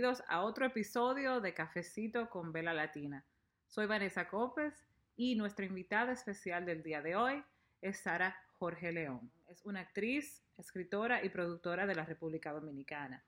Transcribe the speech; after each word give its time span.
bienvenidos 0.00 0.24
a 0.28 0.40
otro 0.40 0.64
episodio 0.64 1.42
de 1.42 1.52
Cafecito 1.52 2.30
con 2.30 2.52
Vela 2.52 2.72
Latina. 2.72 3.22
Soy 3.66 3.84
Vanessa 3.84 4.28
Copes 4.28 4.72
y 5.14 5.34
nuestra 5.34 5.66
invitada 5.66 6.12
especial 6.12 6.64
del 6.64 6.82
día 6.82 7.02
de 7.02 7.16
hoy 7.16 7.44
es 7.82 8.00
Sara 8.00 8.34
Jorge 8.58 8.92
León. 8.92 9.30
Es 9.46 9.66
una 9.66 9.80
actriz, 9.80 10.42
escritora 10.56 11.22
y 11.22 11.28
productora 11.28 11.86
de 11.86 11.94
la 11.94 12.06
República 12.06 12.50
Dominicana. 12.50 13.22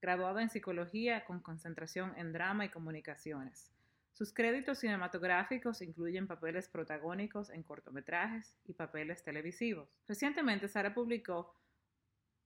Graduada 0.00 0.42
en 0.42 0.50
psicología 0.50 1.24
con 1.24 1.38
concentración 1.38 2.14
en 2.16 2.32
drama 2.32 2.64
y 2.64 2.70
comunicaciones. 2.70 3.70
Sus 4.12 4.32
créditos 4.32 4.80
cinematográficos 4.80 5.82
incluyen 5.82 6.26
papeles 6.26 6.68
protagónicos 6.68 7.48
en 7.50 7.62
cortometrajes 7.62 8.56
y 8.64 8.72
papeles 8.72 9.22
televisivos. 9.22 9.88
Recientemente 10.08 10.66
Sara 10.66 10.92
publicó 10.92 11.54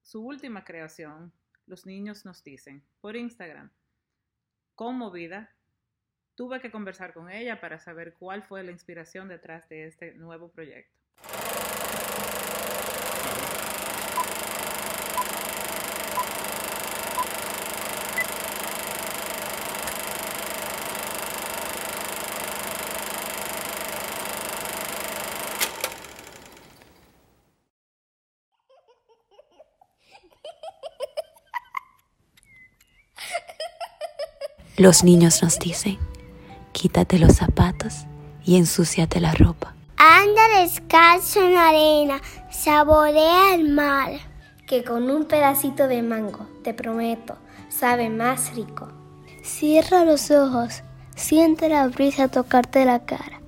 su 0.03 0.27
última 0.27 0.63
creación, 0.63 1.33
Los 1.67 1.85
niños 1.87 2.25
nos 2.25 2.43
dicen, 2.45 2.83
por 3.01 3.17
Instagram. 3.17 3.71
Conmovida, 4.75 5.55
tuve 6.37 6.61
que 6.61 6.71
conversar 6.71 7.13
con 7.13 7.31
ella 7.31 7.61
para 7.61 7.79
saber 7.79 8.15
cuál 8.15 8.43
fue 8.43 8.63
la 8.63 8.71
inspiración 8.71 9.29
detrás 9.29 9.69
de 9.69 9.87
este 9.87 10.15
nuevo 10.15 10.49
proyecto. 10.49 10.97
Los 34.79 35.05
niños 35.05 35.43
nos 35.43 35.59
dicen, 35.59 35.97
quítate 36.73 37.19
los 37.19 37.37
zapatos 37.37 38.05
y 38.45 38.59
ensúciate 38.59 39.21
la 39.21 39.33
ropa. 39.33 39.75
Anda 39.97 40.61
descalzo 40.61 41.41
en 41.41 41.55
la 41.55 41.69
arena, 41.71 42.21
saborea 42.51 43.55
el 43.55 43.71
mar. 43.71 44.11
Que 44.67 44.85
con 44.85 45.09
un 45.09 45.25
pedacito 45.25 45.89
de 45.89 46.03
mango, 46.03 46.47
te 46.63 46.75
prometo, 46.75 47.39
sabe 47.71 48.11
más 48.11 48.55
rico. 48.55 48.89
Cierra 49.43 50.05
los 50.05 50.31
ojos, 50.31 50.83
siente 51.15 51.71
la 51.71 51.87
brisa 51.87 52.29
tocarte 52.29 52.85
la 52.85 52.99
cara. 53.07 53.41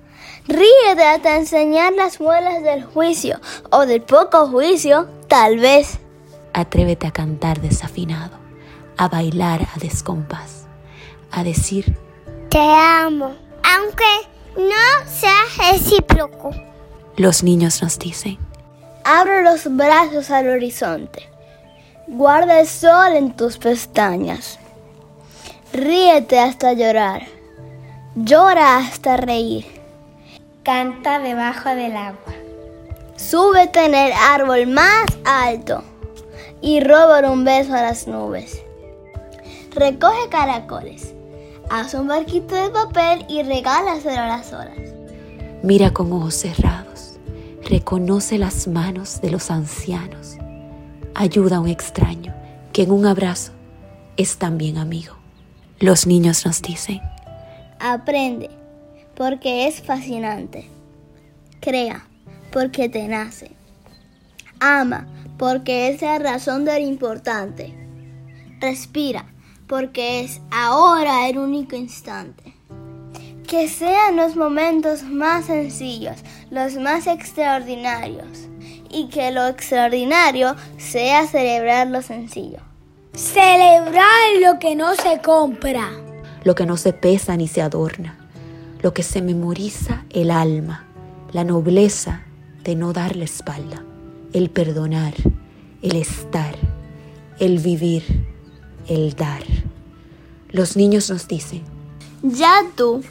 Ríete 0.47 1.03
hasta 1.03 1.37
enseñar 1.37 1.93
las 1.93 2.19
muelas 2.19 2.63
del 2.63 2.83
juicio 2.83 3.39
o 3.69 3.85
del 3.85 4.01
poco 4.01 4.47
juicio, 4.47 5.07
tal 5.27 5.59
vez. 5.59 5.99
Atrévete 6.53 7.05
a 7.05 7.11
cantar 7.11 7.61
desafinado, 7.61 8.35
a 8.97 9.09
bailar 9.09 9.67
a 9.75 9.77
descompás 9.79 10.58
a 11.31 11.43
decir, 11.43 11.97
Te 12.49 12.59
amo, 12.59 13.35
aunque 13.63 14.05
no 14.55 15.09
sea 15.09 15.71
recíproco. 15.71 16.51
Los 17.15 17.43
niños 17.43 17.81
nos 17.81 17.99
dicen, 17.99 18.37
Abre 19.03 19.43
los 19.43 19.75
brazos 19.75 20.29
al 20.29 20.49
horizonte. 20.49 21.29
Guarda 22.07 22.59
el 22.59 22.67
sol 22.67 23.13
en 23.15 23.35
tus 23.35 23.57
pestañas. 23.57 24.59
Ríete 25.73 26.39
hasta 26.39 26.73
llorar. 26.73 27.27
Llora 28.15 28.77
hasta 28.77 29.17
reír. 29.17 29.65
Canta 30.63 31.19
debajo 31.19 31.69
del 31.69 31.95
agua. 31.95 32.33
Súbete 33.15 33.85
en 33.85 33.95
el 33.95 34.11
árbol 34.13 34.67
más 34.67 35.05
alto 35.25 35.83
y 36.61 36.79
roba 36.81 37.19
un 37.29 37.45
beso 37.45 37.73
a 37.73 37.81
las 37.81 38.07
nubes. 38.07 38.61
Recoge 39.75 40.29
caracoles 40.29 41.13
Haz 41.71 41.93
un 41.93 42.07
barquito 42.07 42.55
de 42.55 42.71
papel 42.71 43.25
y 43.29 43.43
regálaselo 43.43 44.19
a 44.19 44.27
las 44.27 44.53
horas. 44.53 44.75
Mira 45.61 45.91
con 45.91 46.11
ojos 46.11 46.33
cerrados. 46.33 47.19
Reconoce 47.63 48.39
las 48.39 48.67
manos 48.67 49.21
de 49.21 49.29
los 49.29 49.51
ancianos. 49.51 50.37
Ayuda 51.13 51.57
a 51.57 51.59
un 51.59 51.67
extraño 51.67 52.33
que 52.73 52.83
en 52.83 52.91
un 52.91 53.05
abrazo 53.05 53.51
es 54.17 54.37
también 54.37 54.79
amigo. 54.79 55.15
Los 55.79 56.07
niños 56.07 56.43
nos 56.43 56.59
dicen. 56.63 57.01
Aprende 57.79 58.49
porque 59.15 59.67
es 59.67 59.79
fascinante. 59.83 60.67
Crea 61.59 62.07
porque 62.51 62.89
te 62.89 63.07
nace. 63.07 63.51
Ama 64.59 65.07
porque 65.37 65.89
es 65.89 66.01
la 66.01 66.17
razón 66.17 66.65
de 66.65 66.79
lo 66.79 66.87
importante. 66.87 67.75
Respira 68.59 69.31
porque 69.69 70.21
es 70.21 70.41
ahora 70.51 71.29
el 71.29 71.37
único 71.37 71.75
instante. 71.75 72.55
Que 73.47 73.69
sean 73.69 74.15
los 74.15 74.35
momentos 74.35 75.03
más 75.03 75.45
sencillos, 75.45 76.17
los 76.49 76.75
más 76.75 77.05
extraordinarios, 77.05 78.47
y 78.89 79.09
que 79.09 79.31
lo 79.31 79.47
extraordinario 79.47 80.55
sea 80.77 81.27
celebrar 81.27 81.87
lo 81.87 82.01
sencillo. 82.01 82.59
Celebrar 83.13 84.03
lo 84.41 84.59
que 84.59 84.75
no 84.75 84.95
se 84.95 85.21
compra. 85.21 85.91
Lo 86.43 86.55
que 86.55 86.65
no 86.65 86.75
se 86.75 86.91
pesa 86.91 87.37
ni 87.37 87.47
se 87.47 87.61
adorna. 87.61 88.17
Lo 88.81 88.93
que 88.93 89.03
se 89.03 89.21
memoriza 89.21 90.03
el 90.09 90.31
alma. 90.31 90.85
La 91.31 91.43
nobleza 91.43 92.23
de 92.63 92.75
no 92.75 92.91
dar 92.93 93.15
la 93.15 93.25
espalda. 93.25 93.83
El 94.33 94.49
perdonar. 94.49 95.13
El 95.81 95.95
estar. 95.95 96.55
El 97.39 97.59
vivir 97.59 98.28
el 98.89 99.15
dar. 99.15 99.43
Los 100.49 100.75
niños 100.75 101.09
nos 101.09 101.27
dicen, 101.27 101.63
ya 102.21 102.63
tú 102.75 103.03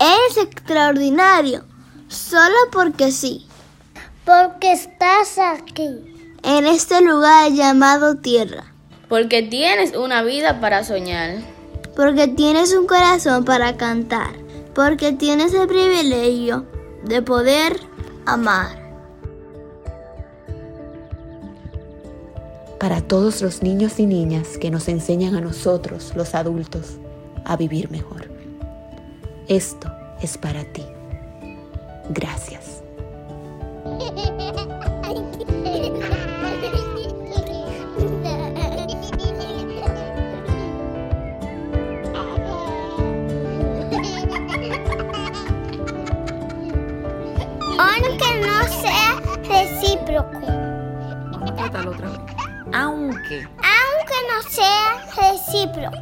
eres 0.00 0.36
extraordinario, 0.38 1.64
solo 2.08 2.56
porque 2.72 3.12
sí. 3.12 3.46
Porque 4.24 4.72
estás 4.72 5.38
aquí. 5.38 6.14
En 6.42 6.66
este 6.66 7.00
lugar 7.02 7.52
llamado 7.52 8.16
tierra. 8.16 8.64
Porque 9.08 9.42
tienes 9.42 9.94
una 9.94 10.22
vida 10.22 10.60
para 10.60 10.82
soñar. 10.82 11.36
Porque 11.94 12.28
tienes 12.28 12.74
un 12.74 12.86
corazón 12.86 13.44
para 13.44 13.76
cantar. 13.76 14.32
Porque 14.74 15.12
tienes 15.12 15.54
el 15.54 15.68
privilegio 15.68 16.66
de 17.04 17.22
poder 17.22 17.78
amar. 18.26 18.83
Para 22.84 23.00
todos 23.00 23.40
los 23.40 23.62
niños 23.62 23.98
y 23.98 24.04
niñas 24.04 24.58
que 24.58 24.70
nos 24.70 24.88
enseñan 24.88 25.34
a 25.36 25.40
nosotros, 25.40 26.12
los 26.16 26.34
adultos, 26.34 26.98
a 27.42 27.56
vivir 27.56 27.90
mejor. 27.90 28.30
Esto 29.48 29.90
es 30.20 30.36
para 30.36 30.64
ti. 30.64 30.84
Gracias. 32.10 32.82
Aunque 47.78 48.28
no 48.42 48.62
sea 48.68 49.22
recíproco. 49.48 50.43
Aunque. 53.24 53.48
No 54.34 54.42
sea 54.50 55.06
recíproco. 55.16 55.96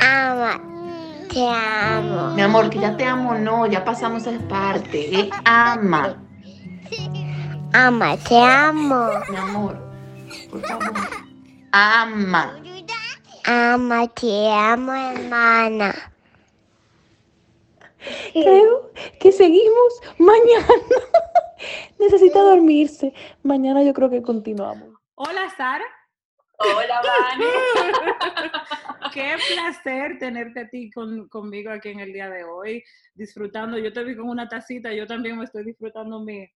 Ama, 0.00 0.60
te 1.32 1.48
amo. 1.48 2.34
Mi 2.34 2.42
amor, 2.42 2.70
que 2.70 2.78
ya 2.80 2.96
te 2.96 3.04
amo, 3.04 3.34
no, 3.34 3.66
ya 3.66 3.84
pasamos 3.84 4.26
esa 4.26 4.38
parte. 4.48 5.20
Es 5.20 5.28
ama. 5.44 6.16
Ama, 7.72 8.16
te 8.16 8.38
amo. 8.38 9.10
Mi 9.28 9.36
amor, 9.36 9.78
por 10.50 10.60
favor. 10.66 10.92
Ama. 11.72 12.60
Ama, 13.44 14.08
te 14.08 14.52
amo, 14.52 14.92
hermana. 14.92 15.94
Creo 18.32 18.90
que 19.20 19.32
seguimos 19.32 20.00
mañana. 20.18 20.66
Necesita 21.98 22.40
dormirse. 22.40 23.12
Mañana 23.42 23.82
yo 23.82 23.92
creo 23.92 24.10
que 24.10 24.22
continuamos. 24.22 24.94
Hola, 25.14 25.52
Sara. 25.56 25.84
Hola, 26.58 27.00
Vani. 27.04 27.44
Qué 29.12 29.36
placer 29.54 30.18
tenerte 30.18 30.60
a 30.60 30.68
ti 30.68 30.90
conmigo 31.30 31.70
aquí 31.70 31.90
en 31.90 32.00
el 32.00 32.12
día 32.12 32.28
de 32.28 32.44
hoy, 32.44 32.82
disfrutando. 33.14 33.78
Yo 33.78 33.92
te 33.92 34.04
vi 34.04 34.16
con 34.16 34.28
una 34.28 34.48
tacita, 34.48 34.92
yo 34.92 35.06
también 35.06 35.38
me 35.38 35.44
estoy 35.44 35.64
disfrutando 35.64 36.20
mi... 36.20 36.48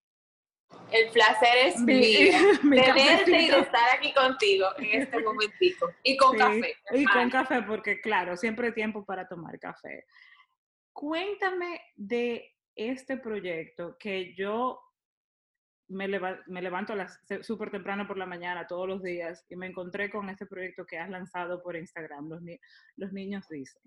El 0.90 1.10
placer 1.10 1.66
es 1.66 1.78
mío. 1.80 2.32
Tenerte 2.62 3.42
y 3.42 3.50
de 3.50 3.58
estar 3.60 3.96
aquí 3.96 4.12
contigo 4.14 4.66
en 4.78 5.02
este 5.02 5.18
momentico. 5.18 5.90
Y 6.02 6.16
con 6.16 6.36
café. 6.36 6.74
Y 6.92 7.04
con 7.04 7.30
café, 7.30 7.62
porque 7.62 8.00
claro, 8.00 8.36
siempre 8.36 8.68
hay 8.68 8.74
tiempo 8.74 9.04
para 9.04 9.28
tomar 9.28 9.58
café. 9.58 10.06
Cuéntame 10.92 11.80
de 11.94 12.54
este 12.74 13.18
proyecto 13.18 13.96
que 13.98 14.34
yo 14.34 14.80
me, 15.92 16.08
me 16.46 16.62
levanto 16.62 16.94
súper 17.42 17.70
temprano 17.70 18.06
por 18.06 18.16
la 18.16 18.26
mañana 18.26 18.66
todos 18.66 18.88
los 18.88 19.02
días 19.02 19.44
y 19.48 19.56
me 19.56 19.66
encontré 19.66 20.10
con 20.10 20.28
este 20.28 20.46
proyecto 20.46 20.84
que 20.84 20.98
has 20.98 21.10
lanzado 21.10 21.62
por 21.62 21.76
Instagram, 21.76 22.28
Los, 22.28 22.40
los 22.96 23.12
Niños 23.12 23.48
Dicen. 23.48 23.82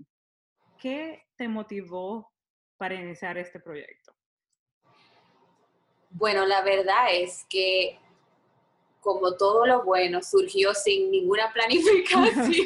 ¿Qué 0.77 1.23
te 1.35 1.47
motivó 1.47 2.31
para 2.77 2.95
iniciar 2.95 3.37
este 3.37 3.59
proyecto? 3.59 4.13
Bueno, 6.09 6.45
la 6.45 6.61
verdad 6.61 7.07
es 7.11 7.45
que 7.49 7.99
como 9.05 9.37
todo 9.37 9.67
lo 9.67 9.83
bueno, 9.83 10.19
surgió 10.23 10.73
sin 10.73 11.11
ninguna 11.11 11.53
planificación. 11.53 12.65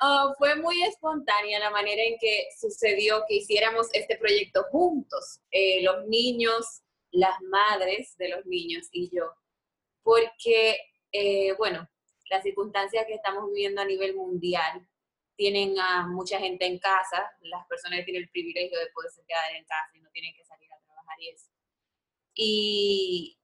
Ah, 0.00 0.32
fue 0.38 0.56
muy 0.56 0.82
espontánea 0.84 1.58
la 1.58 1.70
manera 1.70 2.02
en 2.02 2.16
que 2.18 2.48
sucedió 2.58 3.24
que 3.28 3.36
hiciéramos 3.36 3.88
este 3.92 4.16
proyecto 4.16 4.64
juntos, 4.70 5.40
eh, 5.50 5.82
los 5.82 6.06
niños, 6.06 6.82
las 7.10 7.40
madres 7.42 8.16
de 8.18 8.28
los 8.30 8.44
niños 8.46 8.88
y 8.92 9.10
yo, 9.14 9.32
porque, 10.02 10.78
eh, 11.12 11.54
bueno, 11.56 11.88
las 12.30 12.42
circunstancias 12.42 13.06
que 13.06 13.14
estamos 13.14 13.48
viviendo 13.48 13.80
a 13.80 13.84
nivel 13.84 14.14
mundial 14.16 14.88
tienen 15.36 15.78
a 15.78 16.06
mucha 16.06 16.38
gente 16.38 16.66
en 16.66 16.78
casa, 16.78 17.30
las 17.40 17.66
personas 17.66 18.04
tienen 18.04 18.22
el 18.22 18.30
privilegio 18.30 18.78
de 18.78 18.90
poderse 18.92 19.24
quedar 19.26 19.54
en 19.54 19.64
casa 19.64 19.90
y 19.94 20.00
no 20.00 20.10
tienen 20.10 20.34
que 20.34 20.44
salir 20.44 20.72
a 20.72 20.78
trabajar 20.84 21.16
y 21.20 21.28
eso. 21.28 21.50
Y, 22.34 23.38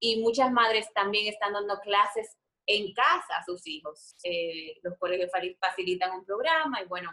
y 0.00 0.20
muchas 0.20 0.50
madres 0.52 0.92
también 0.94 1.26
están 1.26 1.52
dando 1.52 1.78
clases 1.80 2.36
en 2.66 2.92
casa 2.92 3.38
a 3.38 3.44
sus 3.44 3.66
hijos. 3.66 4.14
Eh, 4.22 4.78
los 4.82 4.98
colegios 4.98 5.30
facilitan 5.60 6.12
un 6.12 6.24
programa 6.24 6.82
y 6.82 6.86
bueno, 6.86 7.10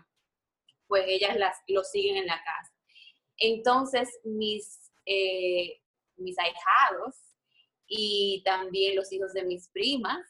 pues 0.87 1.05
ellas 1.07 1.35
las, 1.37 1.57
lo 1.67 1.83
siguen 1.83 2.17
en 2.17 2.27
la 2.27 2.41
casa. 2.43 2.73
Entonces, 3.37 4.09
mis, 4.23 4.91
eh, 5.05 5.81
mis 6.17 6.37
ahijados 6.39 7.15
y 7.87 8.41
también 8.45 8.95
los 8.95 9.11
hijos 9.11 9.33
de 9.33 9.43
mis 9.43 9.69
primas, 9.69 10.25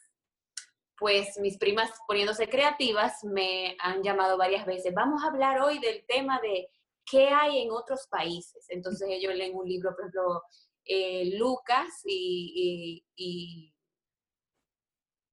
pues 0.98 1.38
mis 1.38 1.58
primas 1.58 1.90
poniéndose 2.06 2.48
creativas 2.48 3.24
me 3.24 3.76
han 3.80 4.02
llamado 4.02 4.38
varias 4.38 4.64
veces, 4.64 4.94
vamos 4.94 5.22
a 5.22 5.28
hablar 5.28 5.60
hoy 5.60 5.78
del 5.78 6.04
tema 6.06 6.40
de 6.40 6.68
qué 7.04 7.28
hay 7.28 7.62
en 7.62 7.70
otros 7.70 8.06
países. 8.08 8.66
Entonces 8.68 9.08
ellos 9.10 9.34
leen 9.34 9.54
un 9.54 9.68
libro, 9.68 9.90
por 9.90 10.00
ejemplo, 10.00 10.42
eh, 10.84 11.36
Lucas 11.38 12.02
y, 12.04 13.73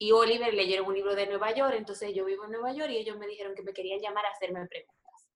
Oliver 0.10 0.54
leyeron 0.54 0.88
un 0.88 0.96
libro 0.96 1.14
de 1.14 1.28
Nueva 1.28 1.54
York, 1.54 1.76
entonces 1.78 2.14
yo 2.16 2.26
vivo 2.26 2.46
en 2.46 2.52
Nueva 2.52 2.74
York 2.74 2.90
y 2.90 2.98
ellos 2.98 3.18
me 3.18 3.28
dijeron 3.28 3.54
que 3.54 3.62
me 3.62 3.74
querían 3.74 4.00
llamar 4.00 4.26
a 4.26 4.32
hacerme 4.32 4.66
preguntas. 4.66 5.30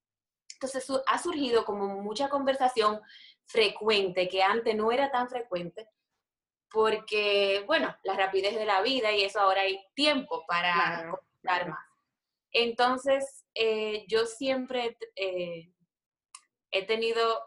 Entonces 0.53 0.87
ha 1.05 1.21
surgido 1.21 1.65
como 1.65 1.87
mucha 2.01 2.29
conversación 2.29 2.99
frecuente, 3.45 4.27
que 4.27 4.41
antes 4.41 4.75
no 4.75 4.91
era 4.91 5.11
tan 5.11 5.29
frecuente, 5.29 5.87
porque, 6.71 7.63
bueno, 7.67 7.95
la 8.03 8.15
rapidez 8.15 8.55
de 8.55 8.65
la 8.65 8.81
vida 8.81 9.11
y 9.11 9.23
eso 9.23 9.39
ahora 9.39 9.61
hay 9.61 9.79
tiempo 9.93 10.45
para 10.47 11.11
contar 11.11 11.69
más. 11.69 11.85
Entonces, 12.51 13.45
eh, 13.53 14.05
yo 14.07 14.25
siempre 14.25 14.97
eh, 15.15 15.71
he 16.71 16.85
tenido 16.87 17.39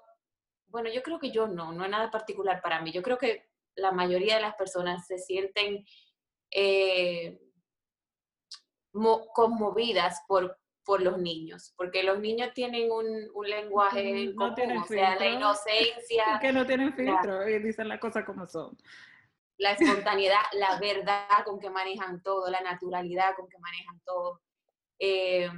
bueno, 0.68 0.90
yo 0.90 1.02
creo 1.02 1.18
que 1.18 1.30
yo 1.30 1.46
no, 1.46 1.72
no 1.72 1.84
es 1.84 1.90
nada 1.90 2.10
particular 2.10 2.60
para 2.62 2.80
mí. 2.80 2.92
Yo 2.92 3.02
creo 3.02 3.18
que 3.18 3.48
la 3.74 3.92
mayoría 3.92 4.36
de 4.36 4.42
las 4.42 4.54
personas 4.54 5.06
se 5.06 5.18
sienten 5.18 5.84
eh, 6.50 7.40
conmovidas 9.32 10.22
por, 10.26 10.58
por 10.84 11.02
los 11.02 11.18
niños, 11.18 11.72
porque 11.76 12.02
los 12.02 12.18
niños 12.20 12.52
tienen 12.54 12.90
un, 12.90 13.28
lenguaje 13.44 14.32
no 14.34 14.54
común, 14.54 14.78
o 14.78 14.86
sea, 14.86 15.16
la 15.16 15.26
inocencia. 15.26 16.24
Que 16.40 16.52
no 16.52 16.66
tienen 16.66 16.92
filtro 16.94 17.48
y 17.48 17.58
dicen 17.60 17.88
las 17.88 18.00
cosas 18.00 18.24
como 18.24 18.46
son. 18.46 18.76
La 19.58 19.72
espontaneidad, 19.72 20.42
la 20.52 20.78
verdad 20.78 21.44
con 21.44 21.58
que 21.58 21.70
manejan 21.70 22.22
todo, 22.22 22.48
la 22.50 22.60
naturalidad 22.60 23.34
con 23.36 23.48
que 23.48 23.58
manejan 23.58 24.00
todo. 24.04 24.40
Eh, 25.00 25.50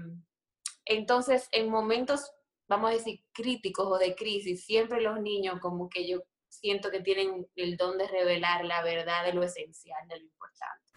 entonces, 0.86 1.48
en 1.52 1.68
momentos 1.70 2.32
vamos 2.70 2.90
a 2.90 2.94
decir, 2.94 3.20
críticos 3.32 3.86
o 3.88 3.98
de 3.98 4.14
crisis, 4.14 4.64
siempre 4.64 5.00
los 5.00 5.20
niños 5.20 5.58
como 5.60 5.88
que 5.88 6.08
yo 6.08 6.20
siento 6.50 6.90
que 6.90 7.00
tienen 7.00 7.48
el 7.56 7.76
don 7.76 7.96
de 7.96 8.08
revelar 8.08 8.64
la 8.64 8.82
verdad 8.82 9.24
de 9.24 9.32
lo 9.32 9.42
esencial, 9.42 10.06
de 10.08 10.18
lo 10.18 10.24
importante. 10.24 10.90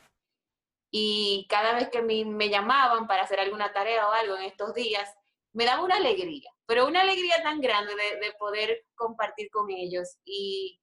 Y 0.92 1.48
cada 1.50 1.74
vez 1.74 1.90
que 1.90 2.02
me, 2.02 2.26
me 2.26 2.50
llamaban 2.50 3.08
para 3.08 3.24
hacer 3.24 3.40
alguna 3.40 3.72
tarea 3.72 4.08
o 4.08 4.12
algo 4.12 4.36
en 4.36 4.44
estos 4.44 4.74
días, 4.74 5.10
me 5.54 5.66
daba 5.66 5.84
una 5.84 5.96
alegría, 5.98 6.50
pero 6.66 6.88
una 6.88 7.02
alegría 7.02 7.42
tan 7.44 7.62
grande 7.62 7.94
de, 7.96 8.26
de 8.26 8.34
poder 8.34 8.86
compartir 8.96 9.50
con 9.50 9.70
ellos. 9.70 10.18
Y, 10.26 10.82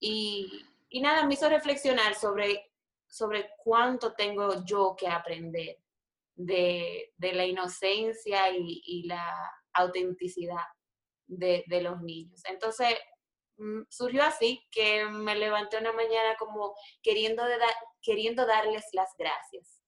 y, 0.00 0.66
y, 0.88 1.00
nada, 1.00 1.26
me 1.26 1.34
hizo 1.34 1.48
reflexionar 1.48 2.14
sobre, 2.14 2.70
sobre 3.06 3.50
cuánto 3.62 4.14
tengo 4.14 4.64
yo 4.64 4.96
que 4.98 5.08
aprender 5.08 5.78
de, 6.34 7.12
de 7.16 7.32
la 7.32 7.44
inocencia 7.44 8.50
y, 8.50 8.82
y 8.84 9.06
la 9.06 9.34
autenticidad 9.74 10.64
de, 11.28 11.64
los 11.82 12.00
niños. 12.00 12.42
Entonces, 12.46 12.96
surgió 13.88 14.22
así 14.22 14.66
que 14.70 15.06
me 15.06 15.34
levanté 15.34 15.78
una 15.78 15.92
mañana 15.92 16.36
como 16.38 16.74
queriendo, 17.02 17.42
queriendo 18.02 18.46
darles 18.46 18.84
las 18.92 19.14
gracias 19.18 19.80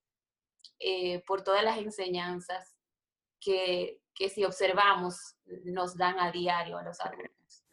eh, 0.79 1.23
por 1.27 1.43
todas 1.43 1.63
las 1.63 1.79
enseñanzas 1.79 2.77
que, 3.41 4.01
que, 4.15 4.29
si 4.29 4.45
observamos 4.45 5.37
nos 5.65 5.97
dan 5.97 6.19
a 6.19 6.31
diario 6.31 6.79
a 6.79 6.83
los 6.83 7.01
alumnos. 7.01 7.65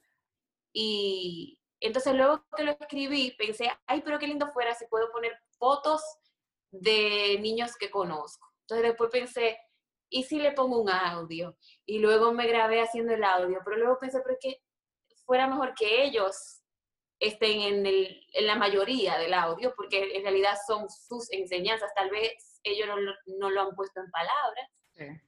Y 0.71 1.59
entonces 1.79 2.15
luego 2.15 2.45
que 2.55 2.63
lo 2.63 2.71
escribí 2.71 3.31
pensé, 3.37 3.71
ay, 3.85 4.01
pero 4.03 4.19
qué 4.19 4.27
lindo 4.27 4.51
fuera 4.51 4.73
si 4.75 4.85
puedo 4.87 5.11
poner 5.11 5.37
fotos 5.57 6.01
de 6.71 7.37
niños 7.39 7.75
que 7.75 7.89
conozco. 7.89 8.47
Entonces 8.61 8.87
después 8.87 9.09
pensé, 9.09 9.57
¿y 10.09 10.23
si 10.23 10.39
le 10.39 10.51
pongo 10.51 10.81
un 10.81 10.89
audio? 10.89 11.57
Y 11.85 11.99
luego 11.99 12.33
me 12.33 12.47
grabé 12.47 12.81
haciendo 12.81 13.13
el 13.13 13.23
audio, 13.23 13.61
pero 13.63 13.77
luego 13.77 13.99
pensé, 13.99 14.21
pero 14.23 14.37
que 14.39 14.61
fuera 15.27 15.45
mejor 15.47 15.75
que 15.75 16.05
ellos 16.05 16.63
estén 17.19 17.61
en, 17.61 17.85
el, 17.85 18.25
en 18.33 18.47
la 18.47 18.55
mayoría 18.55 19.17
del 19.19 19.33
audio, 19.33 19.73
porque 19.75 20.15
en 20.15 20.23
realidad 20.23 20.55
son 20.65 20.89
sus 20.89 21.31
enseñanzas, 21.31 21.93
tal 21.93 22.09
vez 22.09 22.59
ellos 22.63 22.87
no, 22.87 22.95
no 23.37 23.49
lo 23.49 23.61
han 23.61 23.75
puesto 23.75 23.99
en 23.99 24.09
palabras, 24.09 24.69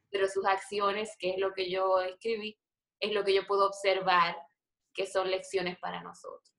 pero 0.09 0.27
sus 0.27 0.45
acciones, 0.45 1.15
que 1.19 1.31
es 1.31 1.37
lo 1.37 1.53
que 1.53 1.69
yo 1.69 1.99
escribí, 2.01 2.57
es 2.99 3.11
lo 3.11 3.23
que 3.23 3.33
yo 3.33 3.45
puedo 3.45 3.68
observar 3.68 4.35
que 4.94 5.06
son 5.06 5.29
lecciones 5.29 5.77
para 5.79 6.01
nosotros. 6.01 6.49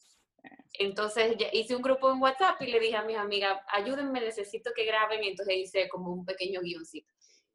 Entonces 0.75 1.37
hice 1.53 1.75
un 1.75 1.83
grupo 1.83 2.11
en 2.11 2.23
WhatsApp 2.23 2.63
y 2.63 2.69
le 2.69 2.79
dije 2.79 2.97
a 2.97 3.03
mis 3.03 3.17
amigas, 3.17 3.61
ayúdenme, 3.69 4.21
necesito 4.21 4.71
que 4.75 4.85
graben, 4.85 5.25
y 5.25 5.29
entonces 5.29 5.57
hice 5.57 5.89
como 5.89 6.13
un 6.13 6.25
pequeño 6.25 6.61
guioncito 6.61 7.11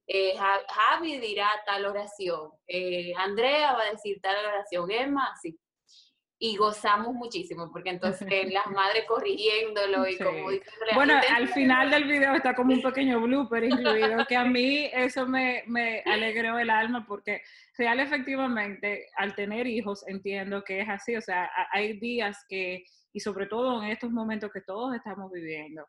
eh, 0.08 0.36
Javi 0.38 1.18
dirá 1.20 1.50
tal 1.66 1.86
oración, 1.86 2.52
eh, 2.68 3.14
Andrea 3.18 3.74
va 3.74 3.84
a 3.84 3.92
decir 3.92 4.20
tal 4.22 4.46
oración, 4.46 4.92
Emma, 4.92 5.34
sí. 5.42 5.58
Y 6.38 6.58
gozamos 6.58 7.14
muchísimo, 7.14 7.72
porque 7.72 7.92
entonces 7.92 8.28
las 8.54 8.68
madres 8.68 9.06
corrigiéndolo 9.08 10.08
y 10.08 10.18
como 10.18 10.50
Bueno, 10.94 11.20
al 11.34 11.48
final 11.50 11.92
del 11.92 12.04
video 12.04 12.34
está 12.34 12.54
como 12.54 12.74
un 12.74 12.82
pequeño 12.82 13.22
blooper 13.22 13.64
incluido, 13.64 14.26
que 14.26 14.36
a 14.36 14.44
mí 14.44 14.90
eso 14.94 15.26
me, 15.26 15.64
me 15.68 16.02
alegró 16.06 16.60
el 16.60 16.70
alma, 16.70 17.06
porque 17.08 17.42
real 17.78 18.00
efectivamente, 18.00 19.08
al 19.16 19.34
tener 19.36 19.66
hijos, 19.66 20.06
entiendo 20.08 20.64
que 20.64 20.82
es 20.82 20.90
así, 20.90 21.16
o 21.16 21.22
sea, 21.22 21.50
hay 21.72 22.00
días 22.00 22.46
que, 22.50 22.84
y 23.14 23.20
sobre 23.22 23.48
todo 23.48 23.82
en 23.82 23.90
estos 23.90 24.12
momentos 24.12 24.52
que 24.52 24.62
todos 24.62 24.94
estamos 24.94 25.32
viviendo, 25.32 25.86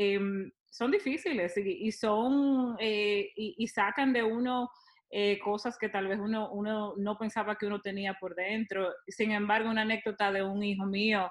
Em, 0.00 0.52
son 0.70 0.92
difíciles 0.92 1.56
y, 1.56 1.90
son, 1.90 2.76
eh, 2.78 3.32
y, 3.34 3.66
sacan 3.66 4.12
de 4.12 4.22
uno 4.22 4.70
eh, 5.10 5.38
cosas 5.38 5.78
que 5.78 5.88
tal 5.88 6.06
vez 6.06 6.18
uno, 6.18 6.50
uno 6.50 6.94
no 6.96 7.16
pensaba 7.16 7.56
que 7.56 7.66
uno 7.66 7.80
tenía 7.80 8.14
por 8.14 8.34
dentro. 8.34 8.92
Sin 9.06 9.32
embargo, 9.32 9.70
una 9.70 9.82
anécdota 9.82 10.30
de 10.32 10.42
un 10.42 10.62
hijo 10.62 10.84
mío, 10.84 11.30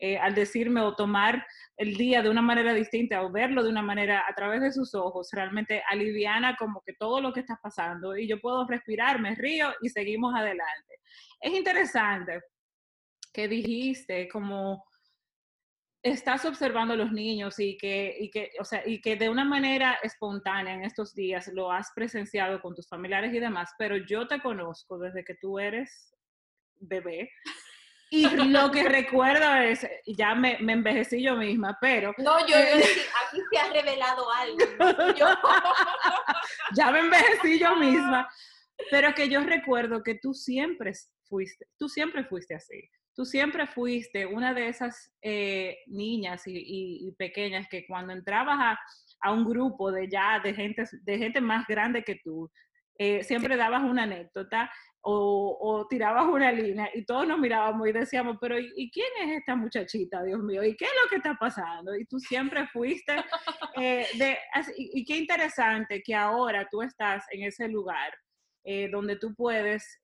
eh, 0.00 0.16
al 0.16 0.34
decirme 0.34 0.80
o 0.80 0.94
tomar 0.94 1.44
el 1.76 1.96
día 1.96 2.22
de 2.22 2.30
una 2.30 2.40
manera 2.40 2.72
distinta 2.72 3.20
o 3.22 3.32
verlo 3.32 3.64
de 3.64 3.70
una 3.70 3.82
manera 3.82 4.24
a 4.28 4.34
través 4.34 4.60
de 4.60 4.72
sus 4.72 4.94
ojos, 4.94 5.28
realmente 5.32 5.82
aliviana 5.90 6.56
como 6.56 6.82
que 6.86 6.92
todo 6.94 7.20
lo 7.20 7.32
que 7.32 7.40
está 7.40 7.58
pasando 7.60 8.16
y 8.16 8.28
yo 8.28 8.40
puedo 8.40 8.64
respirar, 8.66 9.20
me 9.20 9.34
río 9.34 9.72
y 9.82 9.88
seguimos 9.88 10.34
adelante. 10.34 11.00
Es 11.40 11.52
interesante 11.52 12.40
que 13.32 13.48
dijiste 13.48 14.28
como 14.28 14.84
estás 16.02 16.44
observando 16.44 16.94
a 16.94 16.96
los 16.96 17.12
niños 17.12 17.58
y 17.58 17.76
que, 17.76 18.16
y 18.18 18.30
que, 18.30 18.52
o 18.60 18.64
sea, 18.64 18.82
y 18.86 19.00
que 19.00 19.16
de 19.16 19.28
una 19.28 19.44
manera 19.44 19.98
espontánea 20.02 20.74
en 20.74 20.84
estos 20.84 21.14
días 21.14 21.48
lo 21.48 21.72
has 21.72 21.90
presenciado 21.94 22.60
con 22.60 22.74
tus 22.74 22.88
familiares 22.88 23.34
y 23.34 23.40
demás, 23.40 23.72
pero 23.78 23.96
yo 23.96 24.28
te 24.28 24.40
conozco 24.40 24.98
desde 24.98 25.24
que 25.24 25.34
tú 25.34 25.58
eres 25.58 26.14
bebé. 26.76 27.30
Y 28.10 28.28
lo 28.28 28.70
que 28.70 28.84
recuerdo 28.88 29.54
es, 29.56 29.86
ya 30.06 30.34
me, 30.34 30.58
me 30.60 30.74
envejecí 30.74 31.22
yo 31.22 31.36
misma, 31.36 31.76
pero... 31.80 32.14
No, 32.18 32.46
yo, 32.46 32.56
eh, 32.56 32.84
aquí 33.26 33.40
se 33.50 33.58
ha 33.58 33.72
revelado 33.72 34.30
algo. 34.30 34.58
ya 36.74 36.90
me 36.92 37.00
envejecí 37.00 37.58
yo 37.58 37.76
misma, 37.76 38.28
pero 38.90 39.12
que 39.14 39.28
yo 39.28 39.40
recuerdo 39.40 40.02
que 40.02 40.14
tú 40.14 40.32
siempre 40.32 40.92
fuiste, 41.28 41.66
tú 41.76 41.88
siempre 41.88 42.24
fuiste 42.24 42.54
así 42.54 42.88
tú 43.18 43.24
siempre 43.24 43.66
fuiste 43.66 44.26
una 44.26 44.54
de 44.54 44.68
esas 44.68 45.12
eh, 45.22 45.78
niñas 45.88 46.44
y, 46.46 47.12
pequeñas 47.18 47.66
que 47.68 47.84
cuando 47.84 48.12
entrabas 48.12 48.56
a, 48.60 48.78
a, 49.22 49.32
un 49.32 49.44
grupo 49.44 49.90
de 49.90 50.08
ya, 50.08 50.38
de 50.38 50.54
gente, 50.54 50.84
de 51.02 51.18
gente 51.18 51.40
más 51.40 51.66
grande 51.66 52.04
que 52.04 52.20
tú, 52.22 52.48
eh, 52.96 53.24
siempre 53.24 53.56
dabas 53.56 53.82
una 53.82 54.04
anécdota 54.04 54.70
o, 55.00 55.84
tirabas 55.90 56.26
una 56.26 56.52
línea 56.52 56.90
y 56.94 57.04
todos 57.04 57.26
nos 57.26 57.40
mirábamos 57.40 57.88
y 57.88 57.92
decíamos, 57.92 58.36
pero 58.40 58.56
¿y, 58.56 58.88
quién 58.92 59.08
es 59.24 59.38
esta 59.38 59.56
muchachita, 59.56 60.22
Dios 60.22 60.38
mío? 60.38 60.62
¿Y 60.62 60.76
qué 60.76 60.84
es 60.84 60.92
lo 61.02 61.08
que 61.10 61.16
está 61.16 61.34
pasando? 61.34 61.96
Y 61.96 62.04
tú 62.04 62.20
siempre 62.20 62.68
fuiste 62.68 63.16
eh, 63.80 64.06
de, 64.14 64.38
y, 64.76 65.04
qué 65.04 65.16
interesante 65.16 66.04
que 66.04 66.14
ahora 66.14 66.68
tú 66.70 66.82
estás 66.82 67.24
en 67.32 67.42
ese 67.42 67.66
lugar 67.66 68.16
donde 68.92 69.16
tú 69.16 69.34
puedes 69.34 69.98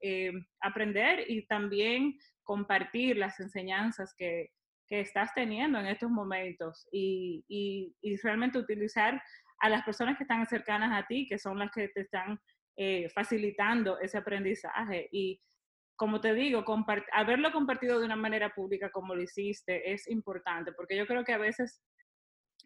aprender 0.63 1.31
y 1.31 1.45
también 1.47 2.17
compartir 2.45 3.17
las 3.17 3.41
enseñanzas 3.41 4.15
que, 4.17 4.51
que 4.87 5.01
estás 5.01 5.33
teniendo 5.35 5.79
en 5.79 5.87
estos 5.87 6.11
momentos 6.11 6.87
y, 6.93 7.45
y, 7.49 7.95
y 8.01 8.17
realmente 8.19 8.59
utilizar 8.59 9.21
a 9.61 9.69
las 9.69 9.83
personas 9.83 10.17
que 10.17 10.25
están 10.25 10.47
cercanas 10.47 10.93
a 10.93 11.07
ti, 11.07 11.27
que 11.27 11.39
son 11.39 11.59
las 11.59 11.71
que 11.73 11.89
te 11.89 12.03
están 12.03 12.39
eh, 12.77 13.09
facilitando 13.11 13.99
ese 14.01 14.19
aprendizaje. 14.19 15.09
Y 15.11 15.41
como 15.97 16.21
te 16.21 16.35
digo, 16.35 16.65
haberlo 17.13 17.53
compartido 17.53 17.99
de 17.99 18.05
una 18.05 18.17
manera 18.17 18.53
pública 18.53 18.91
como 18.91 19.15
lo 19.15 19.23
hiciste 19.23 19.93
es 19.93 20.09
importante, 20.09 20.73
porque 20.73 20.97
yo 20.97 21.07
creo 21.07 21.25
que 21.25 21.33
a 21.33 21.39
veces 21.39 21.83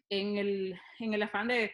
en 0.09 0.37
el, 0.37 0.79
en 0.99 1.13
el 1.13 1.23
afán 1.23 1.47
de, 1.47 1.71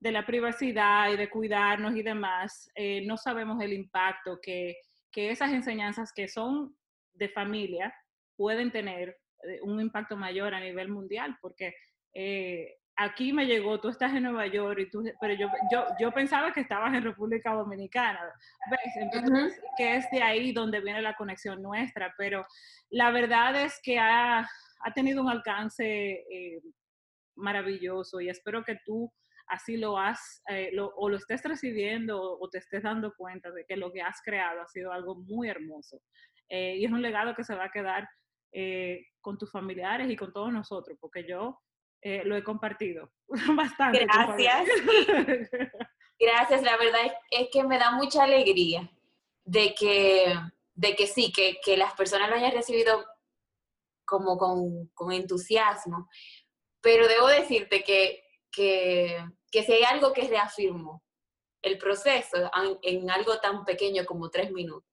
de 0.00 0.12
la 0.12 0.24
privacidad 0.26 1.10
y 1.12 1.16
de 1.16 1.28
cuidarnos 1.28 1.94
y 1.94 2.02
demás, 2.02 2.70
eh, 2.74 3.04
no 3.06 3.16
sabemos 3.16 3.62
el 3.62 3.74
impacto 3.74 4.40
que, 4.42 4.76
que 5.12 5.30
esas 5.30 5.52
enseñanzas 5.52 6.12
que 6.12 6.26
son 6.26 6.74
de 7.14 7.28
familia 7.28 7.94
pueden 8.36 8.70
tener 8.70 9.16
eh, 9.42 9.60
un 9.62 9.80
impacto 9.80 10.16
mayor 10.16 10.54
a 10.54 10.60
nivel 10.60 10.88
mundial, 10.88 11.36
porque 11.40 11.74
aquí 12.96 13.32
me 13.32 13.46
llegó, 13.46 13.80
tú 13.80 13.88
estás 13.88 14.12
en 14.14 14.22
Nueva 14.24 14.46
York, 14.46 14.78
y 14.80 14.90
tú, 14.90 15.02
pero 15.20 15.34
yo, 15.34 15.48
yo, 15.72 15.86
yo 15.98 16.12
pensaba 16.12 16.52
que 16.52 16.60
estabas 16.60 16.94
en 16.94 17.02
República 17.02 17.52
Dominicana, 17.52 18.20
¿ves? 18.70 19.60
que 19.76 19.96
es 19.96 20.10
de 20.10 20.22
ahí 20.22 20.52
donde 20.52 20.80
viene 20.80 21.02
la 21.02 21.16
conexión 21.16 21.60
nuestra, 21.62 22.14
pero 22.16 22.46
la 22.90 23.10
verdad 23.10 23.60
es 23.62 23.80
que 23.82 23.98
ha, 23.98 24.40
ha 24.40 24.92
tenido 24.94 25.22
un 25.22 25.30
alcance 25.30 26.24
eh, 26.30 26.60
maravilloso 27.36 28.20
y 28.20 28.28
espero 28.28 28.62
que 28.64 28.78
tú 28.84 29.12
así 29.48 29.76
lo 29.76 29.98
has, 29.98 30.42
eh, 30.48 30.72
o 30.78 31.08
lo 31.08 31.16
estés 31.16 31.42
recibiendo 31.42 32.18
o 32.18 32.48
te 32.48 32.58
estés 32.58 32.82
dando 32.82 33.12
cuenta 33.16 33.50
de 33.50 33.64
que 33.66 33.76
lo 33.76 33.92
que 33.92 34.00
has 34.00 34.20
creado 34.24 34.62
ha 34.62 34.68
sido 34.68 34.92
algo 34.92 35.16
muy 35.16 35.48
hermoso. 35.48 36.00
Eh, 36.48 36.76
y 36.78 36.84
es 36.84 36.92
un 36.92 37.02
legado 37.02 37.34
que 37.34 37.44
se 37.44 37.54
va 37.54 37.64
a 37.64 37.70
quedar 37.70 38.08
con 39.20 39.36
tus 39.36 39.50
familiares 39.50 40.08
y 40.08 40.14
con 40.14 40.32
todos 40.32 40.52
nosotros, 40.52 40.96
porque 41.00 41.26
yo 41.26 41.58
eh, 42.04 42.22
lo 42.22 42.36
he 42.36 42.44
compartido 42.44 43.10
bastante. 43.56 44.04
Gracias. 44.04 44.68
Gracias, 46.20 46.62
la 46.62 46.76
verdad 46.76 47.00
es, 47.30 47.48
que 47.50 47.64
me 47.64 47.78
da 47.78 47.92
mucha 47.92 48.24
alegría 48.24 48.90
de 49.44 49.74
que, 49.74 50.34
de 50.74 50.94
que 50.94 51.06
sí, 51.06 51.32
que, 51.32 51.60
que 51.64 51.78
las 51.78 51.94
personas 51.94 52.28
lo 52.28 52.36
hayan 52.36 52.52
recibido 52.52 53.04
como 54.04 54.36
con, 54.36 54.88
con, 54.88 55.12
entusiasmo, 55.12 56.08
pero 56.82 57.08
debo 57.08 57.26
decirte 57.26 57.82
que, 57.82 58.22
que, 58.52 59.24
que 59.50 59.62
si 59.62 59.72
hay 59.72 59.84
algo 59.84 60.12
que 60.12 60.28
reafirmo 60.28 61.02
el 61.62 61.78
proceso 61.78 62.50
en, 62.82 63.10
algo 63.10 63.40
tan 63.40 63.64
pequeño 63.64 64.04
como 64.04 64.28
tres 64.28 64.52
minutos, 64.52 64.88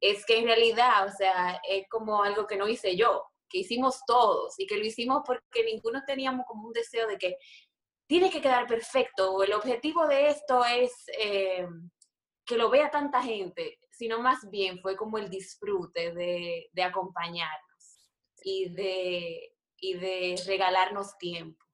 es 0.00 0.26
que 0.26 0.38
en 0.38 0.44
realidad, 0.44 1.06
o 1.06 1.12
sea, 1.12 1.60
es 1.68 1.88
como 1.88 2.22
algo 2.22 2.46
que 2.46 2.56
no 2.56 2.68
hice 2.68 2.96
yo, 2.96 3.24
que 3.48 3.58
hicimos 3.58 4.00
todos 4.06 4.58
y 4.58 4.66
que 4.66 4.76
lo 4.76 4.84
hicimos 4.84 5.22
porque 5.24 5.64
ninguno 5.64 6.02
teníamos 6.04 6.46
como 6.46 6.66
un 6.66 6.72
deseo 6.72 7.06
de 7.06 7.16
que 7.16 7.36
tiene 8.08 8.30
que 8.30 8.40
quedar 8.40 8.66
perfecto 8.66 9.32
o 9.32 9.42
el 9.42 9.52
objetivo 9.52 10.06
de 10.06 10.28
esto 10.28 10.64
es 10.64 10.92
eh, 11.18 11.66
que 12.44 12.56
lo 12.56 12.70
vea 12.70 12.90
tanta 12.90 13.22
gente, 13.22 13.78
sino 13.90 14.20
más 14.20 14.48
bien 14.50 14.80
fue 14.80 14.96
como 14.96 15.18
el 15.18 15.28
disfrute 15.28 16.12
de, 16.12 16.68
de 16.72 16.82
acompañarnos 16.82 18.10
y 18.42 18.68
de, 18.68 19.54
y 19.78 19.94
de 19.94 20.40
regalarnos 20.46 21.16
tiempo 21.18 21.64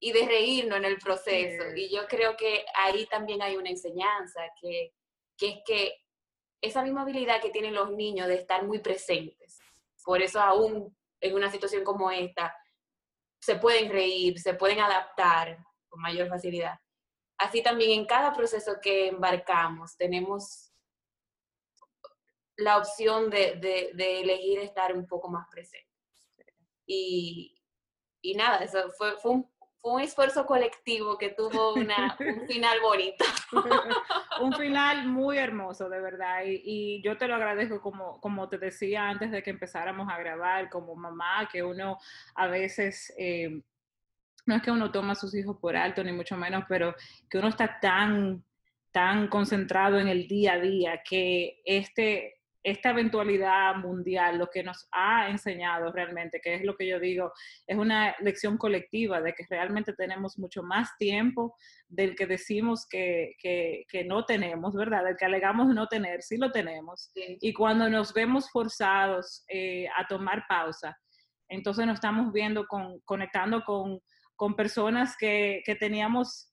y 0.00 0.12
de 0.12 0.26
reírnos 0.26 0.78
en 0.78 0.84
el 0.86 0.98
proceso. 0.98 1.64
Y 1.76 1.94
yo 1.94 2.06
creo 2.08 2.36
que 2.36 2.64
ahí 2.74 3.06
también 3.06 3.42
hay 3.42 3.56
una 3.56 3.70
enseñanza, 3.70 4.40
que, 4.60 4.94
que 5.36 5.48
es 5.48 5.58
que 5.66 5.94
esa 6.60 6.82
misma 6.82 7.02
habilidad 7.02 7.40
que 7.40 7.50
tienen 7.50 7.74
los 7.74 7.90
niños 7.92 8.28
de 8.28 8.34
estar 8.34 8.64
muy 8.64 8.78
presentes 8.80 9.60
por 10.04 10.22
eso 10.22 10.40
aún 10.40 10.96
en 11.20 11.34
una 11.34 11.50
situación 11.50 11.84
como 11.84 12.10
esta, 12.10 12.56
se 13.38 13.56
pueden 13.56 13.90
reír, 13.90 14.38
se 14.38 14.54
pueden 14.54 14.80
adaptar 14.80 15.58
con 15.88 16.00
mayor 16.00 16.28
facilidad. 16.28 16.78
Así 17.38 17.62
también 17.62 17.92
en 17.92 18.06
cada 18.06 18.32
proceso 18.32 18.78
que 18.82 19.08
embarcamos 19.08 19.96
tenemos 19.96 20.72
la 22.56 22.76
opción 22.76 23.30
de, 23.30 23.92
elegir 23.96 24.58
estar 24.58 24.94
un 24.94 25.06
poco 25.06 25.28
más 25.28 25.46
presentes. 25.50 25.88
Y, 26.86 27.54
y 28.20 28.34
nada, 28.34 28.64
eso 28.64 28.90
fue, 28.98 29.16
fue 29.18 29.30
un 29.30 29.50
fue 29.80 29.94
un 29.94 30.00
esfuerzo 30.00 30.44
colectivo 30.44 31.16
que 31.16 31.30
tuvo 31.30 31.74
una, 31.74 32.16
un 32.20 32.46
final 32.46 32.78
bonito. 32.82 33.24
un 34.40 34.52
final 34.52 35.06
muy 35.08 35.38
hermoso, 35.38 35.88
de 35.88 36.00
verdad. 36.00 36.42
Y, 36.44 37.00
yo 37.02 37.16
te 37.16 37.26
lo 37.26 37.34
agradezco, 37.34 37.80
como, 37.80 38.20
como 38.20 38.48
te 38.48 38.58
decía 38.58 39.08
antes 39.08 39.30
de 39.30 39.42
que 39.42 39.50
empezáramos 39.50 40.08
a 40.10 40.18
grabar, 40.18 40.68
como 40.68 40.94
mamá, 40.94 41.48
que 41.50 41.62
uno 41.62 41.98
a 42.34 42.46
veces, 42.46 43.12
eh, 43.16 43.62
no 44.46 44.56
es 44.56 44.62
que 44.62 44.70
uno 44.70 44.90
toma 44.90 45.12
a 45.12 45.16
sus 45.16 45.34
hijos 45.34 45.56
por 45.58 45.76
alto, 45.76 46.04
ni 46.04 46.12
mucho 46.12 46.36
menos, 46.36 46.64
pero 46.68 46.94
que 47.28 47.38
uno 47.38 47.48
está 47.48 47.80
tan, 47.80 48.44
tan 48.92 49.28
concentrado 49.28 49.98
en 49.98 50.08
el 50.08 50.28
día 50.28 50.54
a 50.54 50.60
día 50.60 51.02
que 51.02 51.62
este 51.64 52.39
esta 52.62 52.90
eventualidad 52.90 53.76
mundial 53.76 54.38
lo 54.38 54.48
que 54.48 54.62
nos 54.62 54.86
ha 54.92 55.30
enseñado 55.30 55.90
realmente, 55.92 56.40
que 56.40 56.54
es 56.54 56.64
lo 56.64 56.76
que 56.76 56.86
yo 56.86 57.00
digo, 57.00 57.32
es 57.66 57.76
una 57.76 58.14
lección 58.20 58.58
colectiva 58.58 59.20
de 59.20 59.32
que 59.32 59.46
realmente 59.48 59.94
tenemos 59.94 60.38
mucho 60.38 60.62
más 60.62 60.90
tiempo 60.98 61.56
del 61.88 62.14
que 62.14 62.26
decimos 62.26 62.86
que, 62.88 63.36
no 64.06 64.24
tenemos, 64.24 64.74
¿verdad? 64.74 65.04
Del 65.04 65.16
que 65.16 65.24
alegamos 65.24 65.68
no 65.68 65.86
tener, 65.86 66.22
sí 66.22 66.36
lo 66.36 66.50
tenemos. 66.50 67.10
Y 67.14 67.52
cuando 67.52 67.88
nos 67.88 68.12
vemos 68.12 68.50
forzados 68.50 69.44
eh, 69.48 69.86
a 69.96 70.06
tomar 70.06 70.44
pausa, 70.48 70.96
entonces 71.48 71.86
nos 71.86 71.94
estamos 71.94 72.32
viendo, 72.32 72.66
con, 72.66 73.00
conectando 73.00 73.62
con, 73.64 74.00
personas 74.56 75.16
que, 75.18 75.60
que 75.66 75.74
teníamos 75.74 76.49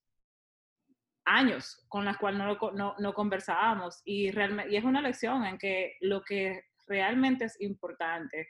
años 1.27 1.85
con 1.89 2.05
las 2.05 2.17
cuales 2.17 2.39
no, 2.39 2.95
no, 2.97 3.13
conversábamos 3.13 4.01
y, 4.05 4.31
realmente, 4.31 4.71
y 4.71 4.77
es 4.77 4.83
una 4.83 5.01
lección 5.01 5.45
en 5.45 5.57
que 5.57 5.97
lo 6.01 6.23
que 6.23 6.63
realmente 6.87 7.45
es 7.45 7.59
importante 7.61 8.47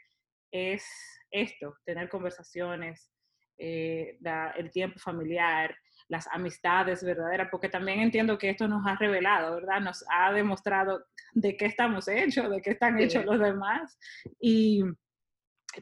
es 0.51 0.85
esto, 1.31 1.75
tener 1.85 2.07
conversaciones, 2.07 3.11
eh, 3.57 4.17
el 4.55 4.71
tiempo 4.71 4.99
familiar, 4.99 5.75
las 6.07 6.27
amistades 6.27 7.03
verdaderas, 7.03 7.49
porque 7.51 7.67
también 7.67 7.99
entiendo 7.99 8.37
que 8.37 8.51
esto 8.51 8.67
nos 8.67 8.85
ha 8.85 8.95
revelado, 8.95 9.55
¿verdad? 9.55 9.81
Nos 9.81 10.05
ha 10.09 10.31
demostrado 10.31 11.03
de 11.33 11.57
qué 11.57 11.65
estamos 11.65 12.07
hechos, 12.07 12.49
de 12.49 12.61
qué 12.61 12.71
están 12.71 12.99
hechos 12.99 13.25
los 13.25 13.39
demás. 13.39 13.97
Y, 14.39 14.83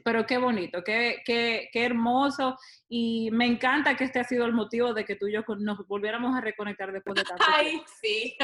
pero 0.04 0.26
qué 0.26 0.38
bonito, 0.38 0.82
qué, 0.84 1.22
qué, 1.24 1.68
qué, 1.72 1.84
hermoso 1.84 2.58
y 2.88 3.30
me 3.32 3.46
encanta 3.46 3.96
que 3.96 4.04
este 4.04 4.20
ha 4.20 4.24
sido 4.24 4.44
el 4.44 4.52
motivo 4.52 4.94
de 4.94 5.04
que 5.04 5.16
tú 5.16 5.26
y 5.26 5.32
yo 5.32 5.42
nos 5.58 5.86
volviéramos 5.86 6.36
a 6.36 6.40
reconectar 6.40 6.92
después 6.92 7.14
de 7.14 7.24
tanto 7.24 7.44
Ay, 7.48 7.82
sí. 8.00 8.36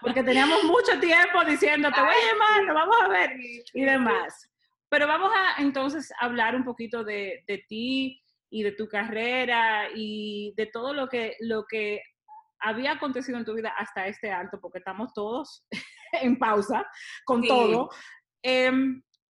Porque 0.00 0.22
teníamos 0.22 0.64
mucho 0.64 0.98
tiempo 1.00 1.44
diciendo, 1.44 1.90
te 1.92 2.00
voy 2.00 2.10
a 2.10 2.32
llamar, 2.32 2.62
lo 2.64 2.74
vamos 2.74 2.96
a 3.02 3.08
ver 3.08 3.36
y 3.38 3.84
demás. 3.84 4.48
Pero 4.88 5.06
vamos 5.06 5.30
a 5.34 5.60
entonces 5.62 6.10
hablar 6.20 6.54
un 6.56 6.64
poquito 6.64 7.04
de, 7.04 7.44
de 7.46 7.64
ti 7.68 8.22
y 8.50 8.62
de 8.62 8.72
tu 8.72 8.88
carrera 8.88 9.88
y 9.94 10.54
de 10.56 10.66
todo 10.66 10.94
lo 10.94 11.08
que, 11.08 11.36
lo 11.40 11.64
que 11.64 12.02
había 12.60 12.92
acontecido 12.92 13.38
en 13.38 13.44
tu 13.44 13.54
vida 13.54 13.74
hasta 13.76 14.06
este 14.06 14.32
alto, 14.32 14.58
porque 14.60 14.78
estamos 14.78 15.12
todos 15.12 15.66
en 16.12 16.38
pausa 16.38 16.86
con 17.24 17.42
todo. 17.42 17.90
Eh, 18.42 18.72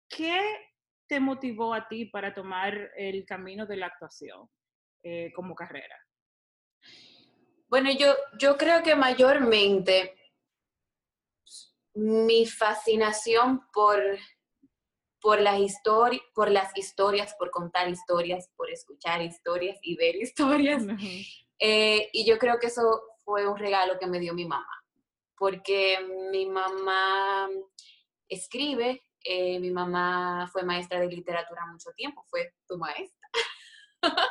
¿Qué 0.09 0.72
te 1.07 1.19
motivó 1.19 1.73
a 1.73 1.87
ti 1.87 2.05
para 2.05 2.33
tomar 2.33 2.91
el 2.95 3.25
camino 3.25 3.65
de 3.65 3.77
la 3.77 3.87
actuación 3.87 4.49
eh, 5.03 5.31
como 5.35 5.55
carrera? 5.55 5.97
Bueno, 7.67 7.91
yo, 7.91 8.13
yo 8.37 8.57
creo 8.57 8.83
que 8.83 8.95
mayormente 8.95 10.15
mi 11.95 12.45
fascinación 12.45 13.61
por, 13.71 13.99
por, 15.19 15.41
las 15.41 15.59
por 16.33 16.51
las 16.51 16.75
historias, 16.77 17.35
por 17.37 17.51
contar 17.51 17.89
historias, 17.89 18.49
por 18.55 18.69
escuchar 18.69 19.21
historias 19.21 19.77
y 19.81 19.95
ver 19.95 20.15
historias. 20.21 20.83
Eh, 21.59 22.09
y 22.13 22.25
yo 22.25 22.37
creo 22.37 22.59
que 22.59 22.67
eso 22.67 23.01
fue 23.23 23.47
un 23.47 23.57
regalo 23.57 23.97
que 23.99 24.07
me 24.07 24.19
dio 24.19 24.33
mi 24.33 24.45
mamá, 24.45 24.83
porque 25.37 25.97
mi 26.31 26.45
mamá 26.45 27.49
escribe, 28.27 29.03
Eh, 29.23 29.59
mi 29.59 29.71
mamá 29.71 30.49
fue 30.51 30.63
maestra 30.63 30.99
de 30.99 31.07
literatura 31.07 31.65
mucho 31.65 31.91
tiempo, 31.95 32.23
fue 32.29 32.53
tu 32.67 32.77
maestra. 32.77 33.29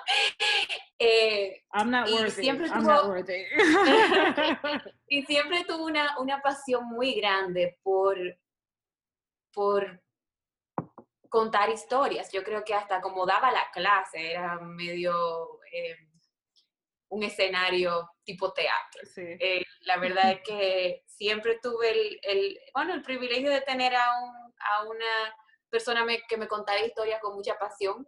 eh, 0.99 1.62
I'm 1.72 1.90
not 1.90 2.08
y 2.08 2.12
worthy. 2.12 2.30
siempre 2.42 2.66
I'm 2.68 2.82
tuvo- 2.82 2.92
not 2.92 3.06
worthy. 3.06 3.44
y 5.08 5.22
siempre 5.25 5.64
tuvo 5.64 5.84
una, 5.87 6.18
una 6.18 6.40
pasión 6.42 6.84
muy 6.87 7.14
grande 7.14 7.78
por, 7.82 8.16
por 9.52 10.02
contar 11.28 11.70
historias. 11.70 12.30
Yo 12.32 12.42
creo 12.44 12.62
que 12.64 12.75
hasta 12.75 13.00
como 13.00 13.25
daba 13.26 13.50
la 13.50 13.70
clase, 13.72 14.32
era 14.32 14.58
medio 14.61 15.58
eh, 15.72 15.96
un 17.08 17.22
escenario 17.22 18.11
tipo 18.25 18.52
teatro. 18.52 19.02
sí. 19.06 19.22
Eh, 19.40 19.64
la 19.84 19.96
verdad 19.96 20.30
es 20.32 20.40
que 20.42 21.02
siempre 21.06 21.58
tuve 21.62 21.90
el, 21.90 22.20
el- 22.22 22.58
bueno, 22.75 22.94
el 22.94 23.02
privilegio 23.02 23.50
de 23.50 23.61
tener 23.62 23.94
a, 23.96 24.20
un- 24.20 24.41
a 24.71 24.85
una 24.85 25.37
persona 25.71 26.07
que 26.28 26.37
me 26.37 26.49
contara 26.49 26.85
historias 26.85 27.21
con 27.21 27.35
mucha 27.35 27.59
pasión 27.59 28.07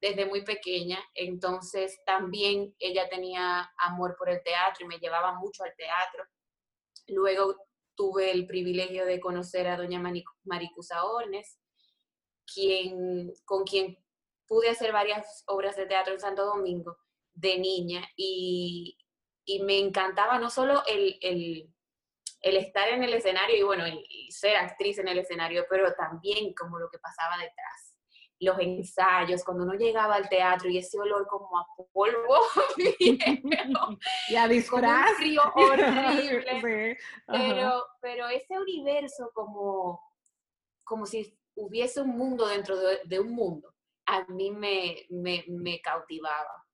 desde 0.00 0.26
muy 0.26 0.42
pequeña. 0.44 0.98
Entonces 1.14 1.98
también 2.04 2.74
ella 2.78 3.08
tenía 3.08 3.70
amor 3.78 4.16
por 4.18 4.28
el 4.28 4.42
teatro 4.42 4.84
y 4.84 4.88
me 4.88 4.98
llevaba 4.98 5.34
mucho 5.34 5.64
al 5.64 5.74
teatro. 5.76 6.24
Luego 7.08 7.56
tuve 7.94 8.30
el 8.30 8.46
privilegio 8.46 9.06
de 9.06 9.20
conocer 9.20 9.68
a 9.68 9.76
doña 9.76 10.00
Maricusa 10.44 11.04
Ornes, 11.04 11.58
quien, 12.52 13.32
con 13.44 13.64
quien 13.64 13.98
pude 14.46 14.68
hacer 14.70 14.92
varias 14.92 15.44
obras 15.46 15.76
de 15.76 15.86
teatro 15.86 16.12
en 16.12 16.20
Santo 16.20 16.44
Domingo 16.44 16.96
de 17.34 17.58
niña 17.58 18.06
y, 18.16 18.98
y 19.44 19.62
me 19.62 19.78
encantaba 19.78 20.38
no 20.38 20.50
solo 20.50 20.82
el- 20.86 21.72
el 22.48 22.56
estar 22.56 22.88
en 22.88 23.02
el 23.02 23.14
escenario 23.14 23.56
y 23.56 23.62
bueno, 23.62 23.86
y, 23.88 24.04
y 24.08 24.30
ser 24.32 24.56
actriz 24.56 24.98
en 24.98 25.08
el 25.08 25.18
escenario, 25.18 25.66
pero 25.68 25.92
también 25.94 26.54
como 26.54 26.78
lo 26.78 26.88
que 26.90 26.98
pasaba 26.98 27.36
detrás. 27.38 27.92
Los 28.38 28.58
ensayos, 28.60 29.42
cuando 29.44 29.64
uno 29.64 29.74
llegaba 29.74 30.14
al 30.16 30.28
teatro 30.28 30.68
y 30.68 30.76
ese 30.78 30.98
olor 31.00 31.26
como 31.26 31.58
a 31.58 31.66
polvo 31.92 32.36
viejo, 32.76 33.16
Y 34.28 34.36
a 34.36 34.44
un 34.44 34.50
disfraz. 34.50 35.12
frío 35.16 35.42
horrible 35.54 36.60
Sí, 36.60 37.04
ajá. 37.26 37.54
pero, 37.54 37.86
pero 38.00 38.28
ese 38.28 38.58
universo 38.58 39.30
como, 39.34 40.02
como 40.84 41.06
si 41.06 41.38
hubiese 41.54 42.02
un 42.02 42.10
mundo 42.18 42.46
dentro 42.46 42.76
de, 42.76 43.00
de 43.04 43.20
un 43.20 43.32
mundo, 43.32 43.74
a 44.06 44.24
mí 44.26 44.50
me, 44.50 45.06
me, 45.08 45.44
me 45.48 45.80
cautivaba. 45.80 46.65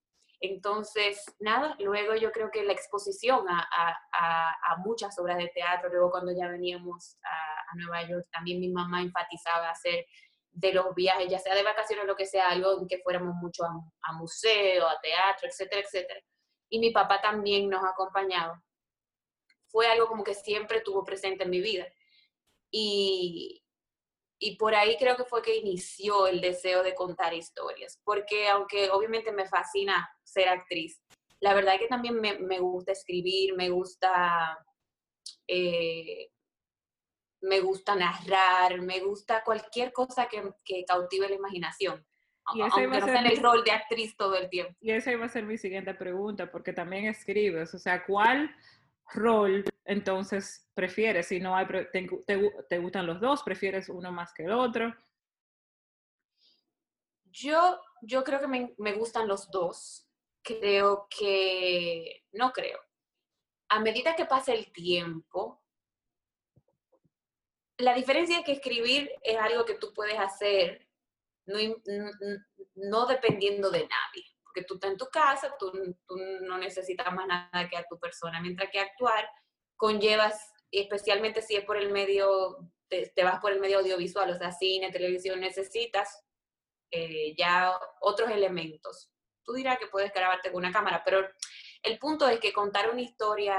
Entonces, 0.42 1.24
nada, 1.40 1.76
luego 1.78 2.16
yo 2.16 2.32
creo 2.32 2.50
que 2.50 2.64
la 2.64 2.72
exposición 2.72 3.48
a, 3.48 3.60
a- 3.60 4.50
a- 4.72 4.76
muchas 4.84 5.18
obras 5.18 5.38
de 5.38 5.48
teatro, 5.54 5.88
luego 5.90 6.10
cuando 6.10 6.32
ya 6.32 6.48
veníamos 6.48 7.16
a, 7.22 7.76
Nueva 7.76 8.02
York, 8.06 8.26
también 8.30 8.60
mi 8.60 8.68
mamá 8.68 9.00
enfatizaba 9.00 9.70
hacer 9.70 10.04
de 10.50 10.72
los 10.74 10.94
viajes, 10.94 11.28
ya 11.30 11.38
sea 11.38 11.54
de 11.54 11.62
vacaciones 11.62 12.04
o 12.04 12.06
lo 12.08 12.16
que 12.16 12.26
sea, 12.26 12.48
algo 12.50 12.80
en 12.80 12.86
que 12.88 12.98
fuéramos 12.98 13.34
mucho 13.36 13.64
a, 13.64 13.70
a 14.02 14.12
museo, 14.12 14.86
a 14.88 15.00
teatro, 15.00 15.48
etcétera, 15.48 15.80
etcétera. 15.82 16.20
Y 16.68 16.80
mi 16.80 16.90
papá 16.90 17.20
también 17.22 17.70
nos 17.70 17.82
acompañaba 17.84 18.62
fue 19.68 19.86
algo 19.86 20.06
como 20.06 20.22
que 20.22 20.34
siempre 20.34 20.82
tuvo 20.82 21.04
presente 21.04 21.44
en 21.44 21.50
mi 21.50 21.60
vida. 21.60 21.86
Y, 22.70 23.61
y 24.44 24.56
por 24.56 24.74
ahí 24.74 24.96
creo 24.98 25.16
que 25.16 25.24
fue 25.24 25.40
que 25.40 25.56
inició 25.56 26.26
el 26.26 26.40
deseo 26.40 26.82
de 26.82 26.94
contar 26.94 27.32
historias, 27.32 28.00
porque 28.04 28.48
aunque 28.48 28.90
obviamente 28.90 29.30
me 29.30 29.46
fascina 29.46 30.10
ser 30.24 30.48
actriz, 30.48 31.00
la 31.40 31.54
verdad 31.54 31.74
es 31.74 31.80
que 31.82 31.86
también 31.88 32.20
me, 32.20 32.38
me 32.38 32.58
gusta 32.58 32.90
escribir, 32.92 33.54
me 33.54 33.68
gusta, 33.70 34.58
eh, 35.46 36.30
me 37.40 37.60
gusta 37.60 37.94
narrar, 37.94 38.80
me 38.80 39.00
gusta 39.00 39.42
cualquier 39.44 39.92
cosa 39.92 40.28
que, 40.28 40.42
que 40.64 40.84
cautive 40.84 41.28
la 41.28 41.34
imaginación. 41.36 42.04
Y 42.54 42.60
Aunque 42.62 42.76
a 42.76 42.86
no 42.86 42.94
ser 42.94 43.04
sea 43.04 43.20
en 43.20 43.26
el 43.26 43.36
mi- 43.36 43.42
rol 43.42 43.62
de 43.64 43.70
actriz 43.70 44.16
todo 44.16 44.34
el 44.36 44.48
tiempo. 44.48 44.74
Y 44.80 44.90
esa 44.90 45.12
iba 45.12 45.26
a 45.26 45.28
ser 45.28 45.44
mi 45.44 45.56
siguiente 45.58 45.94
pregunta, 45.94 46.50
porque 46.50 46.72
también 46.72 47.06
escribes, 47.06 47.72
o 47.74 47.78
sea, 47.78 48.04
¿cuál 48.04 48.52
rol 49.14 49.64
entonces 49.84 50.68
prefieres? 50.74 51.28
Si 51.28 51.40
no 51.40 51.56
hay, 51.56 51.66
te, 51.66 52.08
te 52.26 52.52
te 52.68 52.78
gustan 52.78 53.06
los 53.06 53.20
dos, 53.20 53.42
prefieres 53.42 53.88
uno 53.88 54.12
más 54.12 54.32
que 54.34 54.44
el 54.44 54.52
otro. 54.52 54.94
Yo, 57.24 57.80
yo 58.02 58.24
creo 58.24 58.40
que 58.40 58.48
me, 58.48 58.74
me 58.78 58.92
gustan 58.92 59.26
los 59.26 59.50
dos. 59.50 60.08
Creo 60.42 61.06
que, 61.08 62.24
no 62.32 62.52
creo. 62.52 62.78
A 63.68 63.80
medida 63.80 64.14
que 64.16 64.26
pasa 64.26 64.52
el 64.52 64.70
tiempo, 64.72 65.62
la 67.78 67.94
diferencia 67.94 68.38
es 68.38 68.44
que 68.44 68.52
escribir 68.52 69.10
es 69.22 69.38
algo 69.38 69.64
que 69.64 69.74
tú 69.74 69.92
puedes 69.94 70.18
hacer 70.18 70.86
no, 71.46 71.58
no 72.74 73.06
dependiendo 73.06 73.70
de 73.70 73.80
nadie. 73.80 74.24
Porque 74.52 74.66
tú 74.66 74.74
estás 74.74 74.90
en 74.90 74.98
tu 74.98 75.06
casa, 75.06 75.54
tú, 75.58 75.72
tú 76.06 76.16
no 76.42 76.58
necesitas 76.58 77.10
más 77.12 77.26
nada 77.26 77.68
que 77.70 77.76
a 77.76 77.86
tu 77.88 77.98
persona. 77.98 78.38
Mientras 78.40 78.70
que 78.70 78.80
actuar 78.80 79.26
conllevas, 79.76 80.52
especialmente 80.70 81.40
si 81.40 81.56
es 81.56 81.64
por 81.64 81.78
el 81.78 81.90
medio, 81.90 82.70
te, 82.88 83.10
te 83.14 83.24
vas 83.24 83.40
por 83.40 83.52
el 83.52 83.60
medio 83.60 83.78
audiovisual, 83.78 84.30
o 84.30 84.36
sea, 84.36 84.52
cine, 84.52 84.92
televisión, 84.92 85.40
necesitas 85.40 86.22
eh, 86.90 87.34
ya 87.38 87.72
otros 88.00 88.30
elementos. 88.30 89.10
Tú 89.42 89.54
dirás 89.54 89.78
que 89.78 89.86
puedes 89.86 90.12
grabarte 90.12 90.52
con 90.52 90.58
una 90.58 90.72
cámara, 90.72 91.02
pero 91.02 91.26
el 91.82 91.98
punto 91.98 92.28
es 92.28 92.38
que 92.38 92.52
contar 92.52 92.90
una 92.90 93.00
historia 93.00 93.56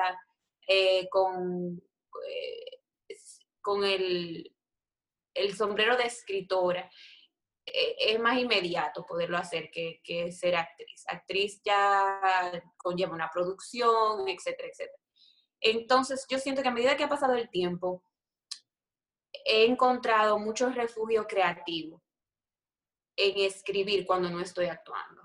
eh, 0.68 1.10
con, 1.10 1.82
eh, 2.30 3.16
con 3.62 3.84
el, 3.84 4.56
el 5.34 5.56
sombrero 5.56 5.98
de 5.98 6.04
escritora 6.04 6.88
es 7.66 8.20
más 8.20 8.38
inmediato 8.38 9.06
poderlo 9.06 9.38
hacer 9.38 9.70
que, 9.72 10.02
que 10.04 10.32
ser 10.32 10.56
actriz. 10.56 11.04
Actriz 11.08 11.62
ya 11.64 12.20
conlleva 12.78 13.14
una 13.14 13.30
producción, 13.30 14.28
etcétera, 14.28 14.70
etcétera. 14.70 14.98
Entonces, 15.62 16.26
yo 16.30 16.40
siento 16.40 16.62
que 16.62 16.68
a 16.68 16.74
medida 16.74 16.98
que 16.98 17.06
ha 17.06 17.10
pasado 17.10 17.36
el 17.36 17.50
tiempo, 17.50 18.04
he 19.46 19.66
encontrado 19.66 20.38
mucho 20.38 20.70
refugio 20.70 21.26
creativo 21.26 22.04
en 23.16 23.40
escribir 23.40 24.06
cuando 24.06 24.30
no 24.30 24.42
estoy 24.42 24.66
actuando. 24.66 25.22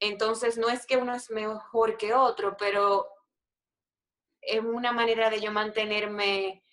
Entonces, 0.00 0.58
no 0.58 0.68
es 0.68 0.86
que 0.86 0.96
uno 0.96 1.14
es 1.14 1.30
mejor 1.30 1.96
que 1.96 2.14
otro, 2.14 2.56
pero 2.56 3.08
es 4.40 4.60
una 4.60 4.92
manera 4.92 5.28
de 5.28 5.40
yo 5.40 5.50
mantenerme 5.50 6.64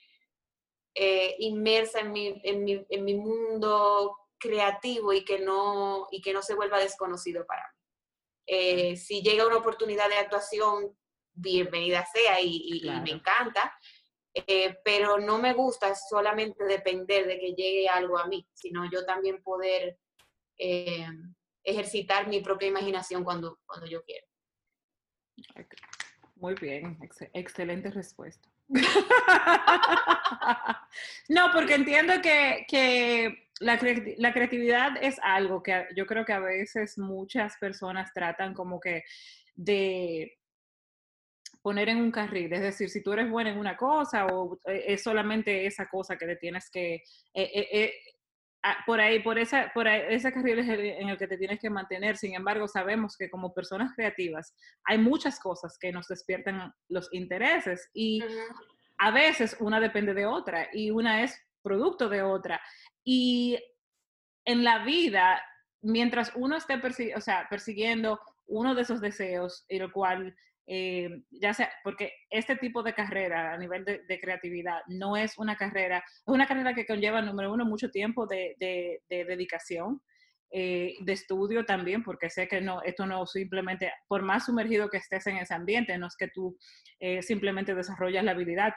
eh, 0.93 1.35
inmersa 1.39 2.01
en 2.01 2.11
mi, 2.11 2.39
en, 2.43 2.63
mi, 2.63 2.85
en 2.87 3.03
mi 3.03 3.15
mundo 3.15 4.15
creativo 4.37 5.11
y 5.13 5.23
que, 5.25 5.39
no, 5.39 6.07
y 6.11 6.21
que 6.21 6.33
no 6.33 6.41
se 6.41 6.55
vuelva 6.55 6.79
desconocido 6.79 7.45
para 7.45 7.61
mí. 7.61 7.67
Eh, 8.47 8.95
si 8.95 9.21
llega 9.21 9.47
una 9.47 9.57
oportunidad 9.57 10.07
de 10.09 10.17
actuación, 10.17 10.95
bienvenida 11.33 12.05
sea 12.13 12.39
y, 12.41 12.47
y- 12.47 12.77
y 12.77 12.81
Claro. 12.81 13.01
me 13.03 13.11
encanta, 13.11 13.73
eh, 14.33 14.77
pero 14.83 15.17
no 15.17 15.37
me 15.39 15.53
gusta 15.53 15.95
solamente 15.95 16.63
depender 16.65 17.25
de 17.25 17.39
que 17.39 17.53
llegue 17.53 17.87
algo 17.87 18.17
a 18.17 18.27
mí, 18.27 18.45
sino 18.53 18.89
yo 18.91 19.05
también 19.05 19.41
poder 19.41 19.97
eh, 20.57 21.07
ejercitar 21.63 22.27
mi 22.27 22.41
propia 22.41 22.67
imaginación 22.67 23.23
cuando, 23.23 23.59
cuando 23.65 23.87
yo 23.87 24.03
quiero. 24.03 24.27
Muy 26.35 26.53
bien, 26.55 26.97
ex- 27.01 27.29
excelente 27.33 27.89
respuesta. 27.91 28.49
no, 31.29 31.51
porque 31.53 31.75
entiendo 31.75 32.21
que, 32.21 32.65
que 32.67 33.44
la, 33.59 33.79
cre- 33.79 34.15
la 34.17 34.33
creatividad 34.33 34.91
es 35.01 35.17
algo 35.23 35.63
que 35.63 35.87
yo 35.95 36.05
creo 36.05 36.25
que 36.25 36.33
a 36.33 36.39
veces 36.39 36.97
muchas 36.97 37.57
personas 37.57 38.11
tratan 38.13 38.53
como 38.53 38.79
que 38.79 39.03
de 39.55 40.37
poner 41.61 41.89
en 41.89 41.97
un 41.97 42.11
carril, 42.11 42.53
es 42.53 42.61
decir, 42.61 42.89
si 42.89 43.01
tú 43.01 43.13
eres 43.13 43.29
buena 43.29 43.49
en 43.49 43.57
una 43.57 43.75
cosa 43.75 44.27
o 44.27 44.59
eh, 44.65 44.83
es 44.87 45.01
solamente 45.01 45.65
esa 45.65 45.87
cosa 45.87 46.15
que 46.17 46.27
te 46.27 46.35
tienes 46.35 46.69
que, 46.69 46.95
eh, 46.95 47.01
eh, 47.33 47.67
eh, 47.71 47.93
ah, 48.61 48.83
por 48.85 48.99
ahí, 49.01 49.19
por 49.23 49.39
esa, 49.39 49.71
por 49.73 49.87
ahí, 49.87 50.03
ese 50.09 50.31
carril 50.31 50.59
es 50.59 50.69
el 50.69 50.81
en 50.81 51.09
el 51.09 51.17
que 51.17 51.27
te 51.27 51.37
tienes 51.37 51.59
que 51.59 51.71
mantener. 51.71 52.17
Sin 52.17 52.35
embargo, 52.35 52.67
sabemos 52.67 53.17
que 53.17 53.31
como 53.31 53.51
personas 53.53 53.93
creativas 53.95 54.53
hay 54.83 54.99
muchas 54.99 55.39
cosas 55.39 55.77
que 55.79 55.91
nos 55.91 56.07
despiertan 56.07 56.71
los 56.87 57.09
intereses 57.13 57.89
y 57.95 58.21
a 58.99 59.09
veces 59.11 59.57
una 59.59 59.79
depende 59.79 60.13
de 60.13 60.27
otra 60.27 60.69
y 60.71 60.91
una 60.91 61.23
es 61.23 61.35
producto 61.63 62.09
de 62.09 62.21
otra. 62.21 62.61
Y 63.05 63.57
en 64.43 64.63
la 64.63 64.83
vida, 64.83 65.41
mientras 65.81 66.33
uno 66.35 66.57
esté 66.57 66.77
persiguiendo 66.79 68.19
uno 68.47 68.75
de 68.75 68.81
esos 68.81 68.99
deseos, 68.99 69.65
lo 69.69 69.91
cual, 69.91 70.35
eh, 70.67 71.09
ya 71.31 71.53
sea, 71.53 71.71
porque 71.83 72.11
este 72.29 72.57
tipo 72.57 72.83
de 72.83 72.93
carrera 72.93 73.53
a 73.53 73.57
nivel 73.57 73.85
de, 73.85 74.03
de 74.07 74.19
creatividad 74.19 74.81
no 74.87 75.15
es 75.15 75.37
una 75.37 75.55
carrera, 75.55 75.99
es 75.99 76.27
una 76.27 76.47
carrera 76.47 76.73
que 76.73 76.85
conlleva, 76.85 77.21
número 77.21 77.53
uno, 77.53 77.63
mucho 77.65 77.89
tiempo 77.89 78.27
de 78.27 78.55
dedicación, 79.07 80.01
eh, 80.57 80.95
de 81.01 81.11
estudio 81.11 81.65
también, 81.65 82.01
porque 82.01 82.29
sé 82.29 82.47
que 82.47 82.61
no, 82.61 82.81
esto 82.83 83.05
no 83.05 83.25
simplemente, 83.25 83.91
por 84.07 84.21
más 84.21 84.45
sumergido 84.45 84.89
que 84.89 84.97
estés 84.97 85.27
en 85.27 85.35
ese 85.35 85.53
ambiente, 85.53 85.97
no 85.97 86.07
es 86.07 86.15
que 86.15 86.29
tú 86.29 86.57
eh, 86.99 87.21
simplemente 87.21 87.75
desarrollas 87.75 88.23
la 88.23 88.31
habilidad, 88.31 88.73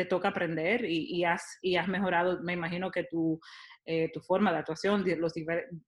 te 0.00 0.06
toca 0.06 0.28
aprender 0.28 0.86
y, 0.86 1.14
y, 1.14 1.24
has, 1.24 1.58
y 1.60 1.76
has 1.76 1.86
mejorado, 1.86 2.40
me 2.42 2.54
imagino 2.54 2.90
que 2.90 3.04
tu, 3.04 3.38
eh, 3.84 4.10
tu 4.14 4.20
forma 4.20 4.50
de 4.50 4.58
actuación, 4.58 5.04
los 5.18 5.34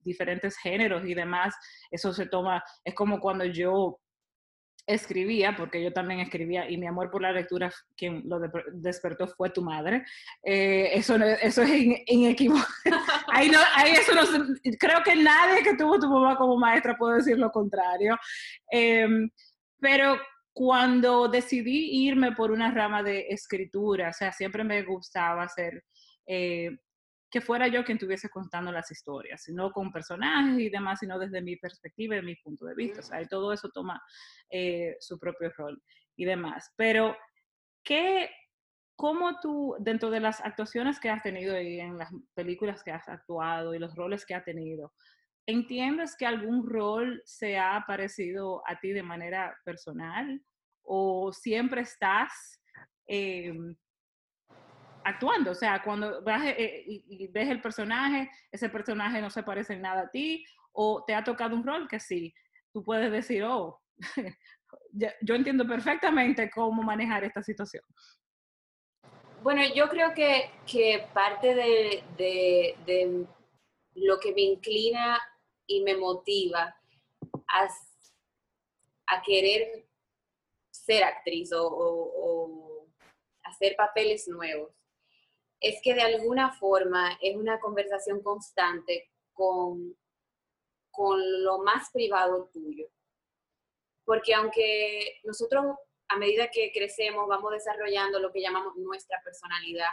diferentes 0.01 0.59
géneros 0.59 1.07
y 1.07 1.15
demás, 1.15 1.55
eso 1.91 2.13
se 2.13 2.27
toma, 2.27 2.63
es 2.85 2.95
como 2.95 3.21
cuando 3.21 3.47
yo 3.47 3.99
escribía, 4.87 5.57
porque 5.57 5.83
yo 5.83 5.95
también 5.95 6.21
escribía, 6.21 6.69
y 6.69 6.77
mi 6.77 6.87
amor 6.87 7.11
por 7.11 7.23
la 7.23 7.33
lectura, 7.33 7.73
quien 7.97 8.23
lo 8.27 8.39
despertó 8.75 9.29
fue 9.29 9.49
tu 9.49 9.63
madre. 9.63 10.05
Eh, 10.43 10.91
eso, 10.93 11.17
eso 11.17 11.63
es 11.63 11.71
inequívoco. 12.07 12.67
ahí 13.29 13.49
no, 13.49 13.61
ahí 13.77 13.93
eso 13.93 14.15
no, 14.15 14.23
creo 14.79 15.03
que 15.03 15.17
nadie 15.17 15.63
que 15.63 15.77
tuvo 15.77 15.99
tu 15.99 16.09
mamá 16.09 16.37
como 16.37 16.59
maestra 16.59 16.99
puede 16.99 17.17
decir 17.17 17.39
lo 17.39 17.51
contrario. 17.51 18.19
Em, 18.71 19.31
pero 19.81 20.19
cuando 20.53 21.29
decidí 21.29 22.07
irme 22.07 22.33
por 22.33 22.51
una 22.51 22.71
rama 22.71 23.03
de 23.03 23.29
escritura, 23.29 24.11
o 24.11 24.13
sea, 24.13 24.33
siempre 24.33 24.65
me 24.65 24.83
gustaba 24.83 25.45
hacer 25.45 25.85
eh, 26.27 26.71
que 27.33 27.41
fuera 27.41 27.67
yo 27.67 27.83
quien 27.83 27.97
estuviese 27.97 28.29
contando 28.29 28.71
las 28.71 28.91
historias, 28.91 29.45
no 29.49 29.73
con 29.73 29.91
personajes 29.91 30.61
y 30.61 30.69
demás, 30.69 30.99
sino 31.01 31.19
desde 31.19 31.41
mi 31.41 31.57
perspectiva 31.57 32.17
y 32.17 32.23
mi 32.23 32.37
punto 32.37 32.67
de 32.67 32.75
vista. 32.75 33.01
O 33.01 33.03
sea, 33.03 33.23
y 33.23 33.27
todo 33.27 33.55
eso 33.55 33.71
toma 33.71 34.01
eh, 34.51 34.97
su 35.01 35.19
propio 35.19 35.51
rol 35.57 35.83
y 36.15 36.27
demás. 36.27 36.71
Pero, 36.77 37.17
¿qué, 37.83 38.29
cómo 38.97 39.41
tú, 39.41 39.75
dentro 39.81 40.11
de 40.11 40.21
las 40.21 40.43
actuaciones 40.43 41.01
que 41.01 41.09
has 41.09 41.23
tenido 41.23 41.59
y 41.59 41.81
en 41.81 41.97
las 41.97 42.11
películas 42.35 42.85
que 42.85 42.91
has 42.91 43.09
actuado 43.09 43.75
y 43.75 43.79
los 43.79 43.97
roles 43.97 44.27
que 44.27 44.35
has 44.35 44.45
tenido, 44.45 44.93
¿entiendes 45.47 46.17
que 46.17 46.27
algún 46.27 46.69
rol 46.69 47.23
se 47.25 47.59
ha 47.59 47.85
parecido 47.87 48.63
a 48.67 48.79
ti 48.79 48.93
de 48.93 49.03
manera 49.03 49.57
personal? 49.65 50.43
¿O 50.83 51.33
siempre 51.33 51.83
estás... 51.83 52.61
Eh, 53.07 53.53
actuando. 55.05 55.51
O 55.51 55.55
sea, 55.55 55.83
cuando 55.83 56.23
vas 56.23 56.43
eh, 56.45 56.85
y, 56.87 57.27
ves 57.29 57.49
el 57.49 57.61
personaje, 57.61 58.31
ese 58.51 58.69
personaje 58.69 59.21
no 59.21 59.31
se 59.31 59.43
parece 59.43 59.75
en 59.75 59.83
nada 59.83 60.03
a 60.03 60.11
ti, 60.11 60.45
o 60.73 61.05
te 61.05 61.15
ha 61.15 61.25
tocado 61.25 61.55
un 61.55 61.67
rol 61.67 61.89
que 61.89 62.01
sí, 62.01 62.33
tú 62.73 62.83
puedes 62.83 63.11
decir, 63.11 63.45
oh, 63.45 63.81
yo 64.93 65.35
entiendo 65.35 65.67
perfectamente 65.67 66.51
cómo 66.51 66.83
manejar 66.83 67.25
esta 67.25 67.43
situación. 67.43 67.85
Bueno, 69.43 69.63
yo 69.75 69.89
creo 69.89 70.15
que, 70.15 70.51
que 70.71 71.09
parte 71.13 71.55
de, 71.55 72.05
de, 72.17 73.27
lo 73.95 74.19
que 74.21 74.33
me 74.33 74.43
inclina 74.43 75.19
y 75.73 75.83
me 75.83 75.97
motiva 75.97 76.77
a, 77.49 77.69
a 79.07 79.23
querer 79.23 79.87
ser 80.71 81.05
actriz 81.05 81.51
o, 81.55 82.87
hacer 83.45 83.75
papeles 83.77 84.29
nuevos 84.29 84.73
es 85.61 85.81
que 85.83 85.95
de 85.95 86.03
alguna 86.03 86.53
forma 86.55 87.19
es 87.21 87.37
una 87.37 87.61
conversación 87.61 88.23
constante 88.23 89.11
con, 89.33 89.97
con 90.91 91.45
lo 91.45 91.59
más 91.59 91.91
privado 91.91 92.49
tuyo. 92.53 92.89
Porque 94.05 94.35
aunque 94.35 95.21
nosotros 95.25 95.77
a 96.09 96.17
medida 96.17 96.51
que 96.51 96.73
crecemos 96.73 97.29
vamos 97.29 97.53
desarrollando 97.53 98.19
lo 98.19 98.33
que 98.33 98.41
llamamos 98.41 98.77
nuestra 98.77 99.21
personalidad, 99.23 99.91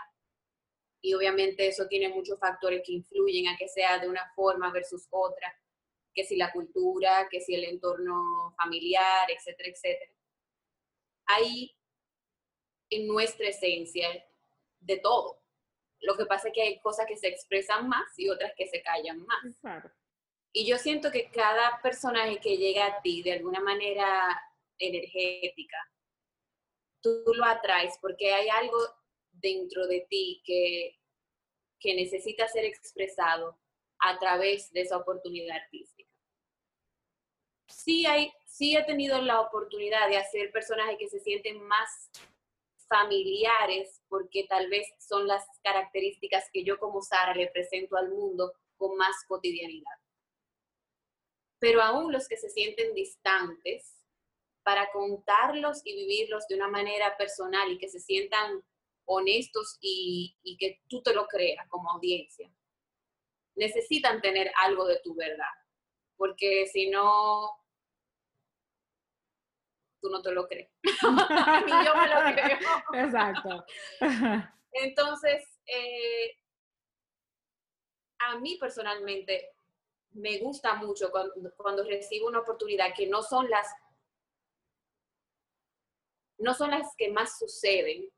y 1.02 1.14
obviamente 1.14 1.68
eso 1.68 1.88
tiene 1.88 2.10
muchos 2.10 2.40
factores 2.40 2.82
que 2.86 2.94
influyen 2.94 3.48
a 3.48 3.58
que 3.58 3.68
sea 3.68 4.00
de 4.00 4.10
una 4.10 4.32
forma 4.36 4.72
versus 4.72 5.08
otra, 5.12 5.54
que 6.20 6.26
si 6.26 6.36
la 6.36 6.52
cultura, 6.52 7.30
que 7.32 7.40
si 7.40 7.56
el 7.56 7.64
entorno 7.64 8.54
familiar, 8.58 9.32
etcétera, 9.32 9.70
etcétera. 9.70 10.12
Hay 11.28 11.74
en 12.90 13.08
nuestra 13.08 13.48
esencia 13.48 14.10
de 14.82 14.98
todo. 14.98 15.42
Lo 16.02 16.18
que 16.18 16.26
pasa 16.26 16.50
es 16.50 16.54
que 16.54 16.62
hay 16.62 16.80
cosas 16.82 17.06
que 17.06 17.16
se 17.16 17.30
expresan 17.30 17.88
más 17.88 18.08
y 18.18 18.28
otras 18.28 18.52
que 18.58 18.68
se 18.68 18.82
callan 18.82 19.26
más. 19.26 19.86
Y 20.52 20.66
yo 20.66 20.78
siento 20.78 21.10
que 21.10 21.32
cada 21.32 21.80
personaje 21.82 22.42
que 22.42 22.58
llega 22.58 22.86
a 22.88 23.02
ti 23.02 23.24
de 23.24 23.34
alguna 23.34 23.62
manera 23.62 24.42
energética, 24.78 25.78
tú 27.02 27.24
lo 27.34 27.46
atraes 27.46 27.98
porque 28.02 28.34
hay 28.34 28.50
algo 28.50 28.78
dentro 29.32 29.88
de 29.88 30.06
ti 30.10 30.42
que, 30.44 31.00
que 31.80 31.96
necesita 31.96 32.46
ser 32.50 32.66
expresado 32.66 33.58
a 34.00 34.20
través 34.20 34.70
de 34.74 34.82
esa 34.82 34.98
oportunidad 34.98 35.56
artística. 35.56 35.99
Sí, 37.70 38.06
hay, 38.06 38.32
sí 38.46 38.76
he 38.76 38.84
tenido 38.84 39.22
la 39.22 39.42
oportunidad 39.42 40.10
de 40.10 40.18
hacer 40.18 40.52
personajes 40.52 40.98
que 40.98 41.10
se 41.10 41.20
sienten 41.20 41.62
más 41.64 42.12
familiares, 42.88 44.02
porque 44.10 44.46
tal 44.50 44.70
vez 44.70 44.88
son 45.00 45.28
las 45.28 45.46
características 45.64 46.50
que 46.52 46.64
yo 46.64 46.80
como 46.80 47.02
Sara 47.02 47.36
le 47.36 47.48
presento 47.48 47.96
al 47.96 48.10
mundo 48.10 48.52
con 48.78 48.98
más 48.98 49.16
cotidianidad. 49.28 49.94
Pero 51.60 51.82
aún 51.82 52.12
los 52.12 52.28
que 52.28 52.38
se 52.38 52.50
sienten 52.50 52.94
distantes, 52.94 53.96
para 54.64 54.92
contarlos 54.92 55.82
y 55.84 55.96
vivirlos 55.96 56.48
de 56.48 56.56
una 56.56 56.68
manera 56.68 57.18
personal 57.18 57.72
y 57.72 57.78
que 57.78 57.90
se 57.90 58.00
sientan 58.00 58.64
honestos 59.06 59.78
y, 59.82 60.38
y 60.44 60.58
que 60.58 60.82
tú 60.88 61.02
te 61.02 61.14
lo 61.14 61.26
creas 61.28 61.68
como 61.70 61.90
audiencia, 61.92 62.52
necesitan 63.56 64.22
tener 64.22 64.52
algo 64.58 64.86
de 64.86 65.00
tu 65.00 65.16
verdad, 65.16 65.52
porque 66.20 66.68
si 66.68 66.90
no, 66.90 67.50
tú 70.02 70.10
no 70.10 70.22
te 70.22 70.34
lo 70.34 70.48
crees. 70.50 70.70
Ni 70.84 71.86
yo 71.86 71.96
me 71.96 72.08
lo 72.10 72.36
creo. 72.36 72.58
Exacto. 73.06 73.66
Entonces, 74.74 75.62
eh, 75.66 76.38
a 78.20 78.38
mí 78.38 78.58
personalmente 78.58 79.54
me 80.12 80.40
gusta 80.40 80.76
mucho 80.76 81.10
cuando, 81.10 81.34
cuando, 81.56 81.84
recibo 81.86 82.28
una 82.28 82.40
oportunidad 82.40 82.94
que 82.94 83.08
no 83.08 83.24
son 83.24 83.50
las 83.50 83.68
no 86.38 86.54
son 86.54 86.72
las 86.72 86.96
que 86.98 87.12
más 87.12 87.38
suceden 87.38 88.10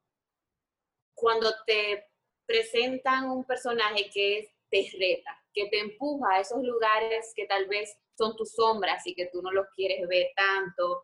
cuando 1.14 1.52
te 1.66 2.08
presentan 2.46 3.30
un 3.30 3.44
personaje 3.44 4.10
que 4.10 4.51
te 4.72 4.90
reta, 4.98 5.38
que 5.54 5.68
te 5.68 5.80
empuja 5.80 6.36
a 6.36 6.40
esos 6.40 6.64
lugares 6.64 7.34
que 7.36 7.46
tal 7.46 7.68
vez 7.68 7.96
son 8.18 8.36
tus 8.36 8.54
sombras 8.54 9.06
y 9.06 9.14
que 9.14 9.28
tú 9.28 9.42
no 9.42 9.52
los 9.52 9.68
quieres 9.76 10.08
ver 10.08 10.32
tanto, 10.36 11.04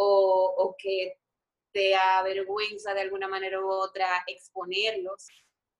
o, 0.00 0.76
que 0.78 1.18
te 1.72 1.94
avergüenza 1.94 2.94
de 2.94 3.00
alguna 3.00 3.26
manera 3.26 3.60
u 3.60 3.68
otra 3.68 4.22
exponerlos. 4.28 5.26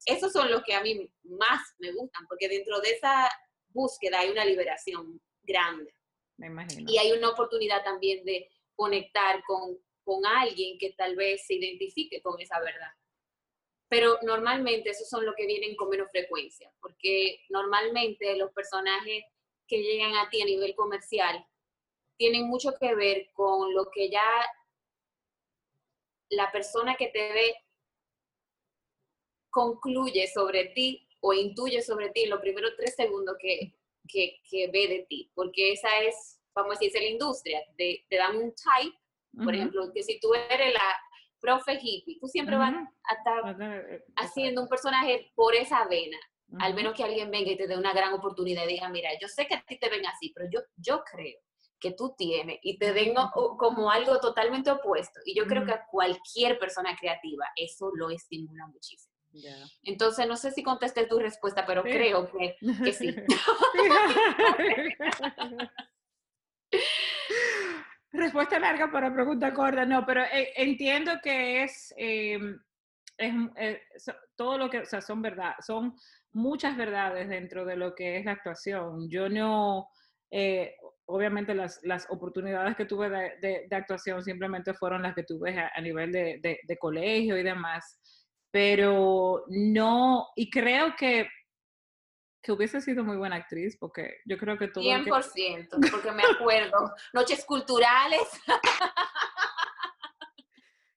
Esos 0.05 0.33
son 0.33 0.51
los 0.51 0.63
que 0.65 0.75
a 0.75 0.83
mí 0.83 1.09
más 1.23 1.61
me 1.79 1.93
gustan, 1.93 2.27
porque 2.27 2.49
dentro 2.49 2.81
de 2.81 2.91
esa 2.91 3.31
búsqueda 3.69 4.21
hay 4.21 4.31
una 4.31 4.45
liberación 4.45 5.21
grande. 5.43 5.95
Me 6.37 6.49
imagino. 6.49 6.91
Y 6.91 6.99
hay 6.99 7.13
una 7.13 7.31
oportunidad 7.31 7.85
también 7.85 8.25
de 8.25 8.51
conectar 8.75 9.43
con, 9.47 9.79
con 10.03 10.27
alguien 10.27 10.79
que 10.79 10.93
tal 10.93 11.15
vez 11.15 11.47
se 11.47 11.55
identifique 11.55 12.21
con 12.21 12.41
esa 12.41 12.59
verdad. 12.61 12.91
Pero 13.89 14.19
normalmente 14.23 14.91
esos 14.91 15.09
son 15.09 15.25
los 15.25 15.35
que 15.35 15.47
vienen 15.47 15.75
con 15.77 15.89
menos 15.89 16.11
frecuencia, 16.11 16.71
porque 16.81 17.41
normalmente 17.49 18.37
los 18.37 18.53
personajes 18.53 19.25
que 19.67 19.83
llegan 19.83 20.15
a 20.17 20.29
ti 20.31 20.43
a 20.43 20.47
nivel 20.47 20.75
comercial 20.75 21.47
tienen 22.17 22.49
mucho 22.49 22.75
que 22.79 22.95
ver 22.95 23.31
con 23.33 23.73
lo 23.73 23.91
que 23.91 24.11
ya 24.11 24.29
la 26.31 26.51
persona 26.53 26.97
que 26.97 27.09
te 27.09 27.33
ve 27.33 27.55
concluye 29.51 30.27
sobre 30.27 30.67
ti 30.67 31.09
o 31.21 31.33
intuye 31.33 31.83
sobre 31.83 32.11
ti 32.11 32.25
en 32.25 32.31
los 32.31 32.41
primeros 32.41 32.73
tres 32.77 32.95
segundos 32.95 33.37
que, 33.41 33.75
que, 34.07 34.69
ve 34.69 34.89
de 34.89 35.07
ti, 35.09 35.31
porque 35.35 35.73
esa 35.73 35.89
es, 36.03 36.41
vamos 36.55 36.77
a 36.77 36.81
decir, 36.81 37.01
la 37.01 37.09
industria, 37.09 37.61
te, 37.77 38.05
te 38.09 38.17
dan 38.17 38.37
un 38.37 38.55
type, 38.55 38.97
por 39.45 39.55
ejemplo, 39.55 39.93
que 39.93 40.03
si 40.03 40.19
tú 40.21 40.35
eres 40.35 40.73
la 40.73 40.97
profe 41.41 41.79
hippie, 41.81 42.19
tú 42.21 42.27
siempre 42.27 42.57
vas 42.57 42.75
a 42.75 43.15
estar 43.15 43.57
eh, 43.61 44.05
haciendo 44.17 44.63
un 44.63 44.69
personaje 44.69 45.33
por 45.35 45.55
esa 45.55 45.87
vena, 45.87 46.19
al 46.59 46.75
menos 46.75 46.95
que 46.95 47.05
alguien 47.05 47.31
venga 47.31 47.51
y 47.51 47.57
te 47.57 47.67
dé 47.67 47.77
una 47.77 47.93
gran 47.93 48.15
oportunidad 48.15 48.65
y 48.65 48.75
diga, 48.75 48.89
mira, 48.89 49.11
yo 49.21 49.29
sé 49.29 49.47
que 49.47 49.55
a 49.55 49.63
ti 49.63 49.79
te 49.79 49.91
ven 49.91 50.07
así, 50.07 50.33
pero 50.35 50.49
yo, 50.51 50.61
yo 50.77 51.03
creo 51.05 51.39
que 51.81 51.93
tú 51.93 52.15
tienes 52.17 52.59
y 52.63 52.79
te 52.79 52.93
den 52.93 53.15
como 53.33 53.91
algo 53.91 54.19
totalmente 54.19 54.71
opuesto. 54.71 55.21
Y 55.25 55.37
yo 55.37 55.47
creo 55.47 55.65
que 55.65 55.73
a 55.73 55.87
cualquier 55.91 56.59
persona 56.59 56.97
creativa 56.99 57.45
eso 57.57 57.91
lo 57.95 58.11
estimula 58.11 58.67
muchísimo. 58.67 59.15
Entonces, 59.83 60.27
no 60.27 60.37
sé 60.37 60.51
si 60.51 60.63
contesté 60.63 61.07
tu 61.07 61.19
respuesta, 61.19 61.65
pero 61.67 61.83
creo 61.83 62.31
que, 62.31 62.57
sí. 62.93 63.15
respuesta 68.13 68.59
larga 68.59 68.91
para 68.91 69.13
pregunta 69.13 69.53
corta, 69.53 69.85
no, 69.85 70.05
pero 70.07 70.23
eh, 70.23 70.53
entiendo 70.57 71.13
que 71.23 71.63
es, 71.65 71.95
em, 71.97 72.59
es 73.17 73.35
eh, 73.57 73.81
todo 74.37 74.59
lo 74.59 74.71
que, 74.71 74.81
o 74.81 74.87
sea, 74.87 75.01
son 75.01 75.23
verdad, 75.23 75.55
son 75.61 75.95
muchas 76.33 76.77
verdades 76.77 77.29
dentro 77.29 77.65
de 77.65 77.77
lo 77.77 77.95
que 77.95 78.19
es 78.19 78.25
la 78.25 78.33
actuación. 78.33 79.09
Yo 79.11 79.29
no, 79.29 79.89
eh, 80.31 80.75
obviamente 81.07 81.55
las, 81.55 81.81
las, 81.83 82.07
oportunidades 82.11 82.77
que 82.77 82.87
tuve 82.87 83.09
de, 83.11 83.67
de, 83.69 83.77
actuación 83.77 84.23
simplemente 84.23 84.75
fueron 84.75 85.03
las 85.03 85.15
que 85.15 85.25
tuve 85.25 85.59
a, 85.59 85.81
nivel 85.81 86.13
de, 86.13 86.41
de, 86.43 86.79
colegio 86.79 87.37
y 87.37 87.43
demás. 87.43 87.99
pero 88.51 89.45
no, 89.49 90.29
y 90.37 90.51
creo 90.51 90.95
que 90.97 91.29
que 92.43 92.53
hubiese 92.53 92.81
sido 92.81 93.05
muy 93.05 93.17
buena 93.17 93.37
actriz, 93.37 93.77
porque 93.79 94.19
yo 94.25 94.39
creo 94.39 94.57
que 94.57 94.69
todo... 94.69 94.85
100%, 94.85 95.91
porque 95.91 96.13
me 96.13 96.23
acuerdo, 96.23 96.95
noches 97.13 97.45
culturales. 97.45 98.21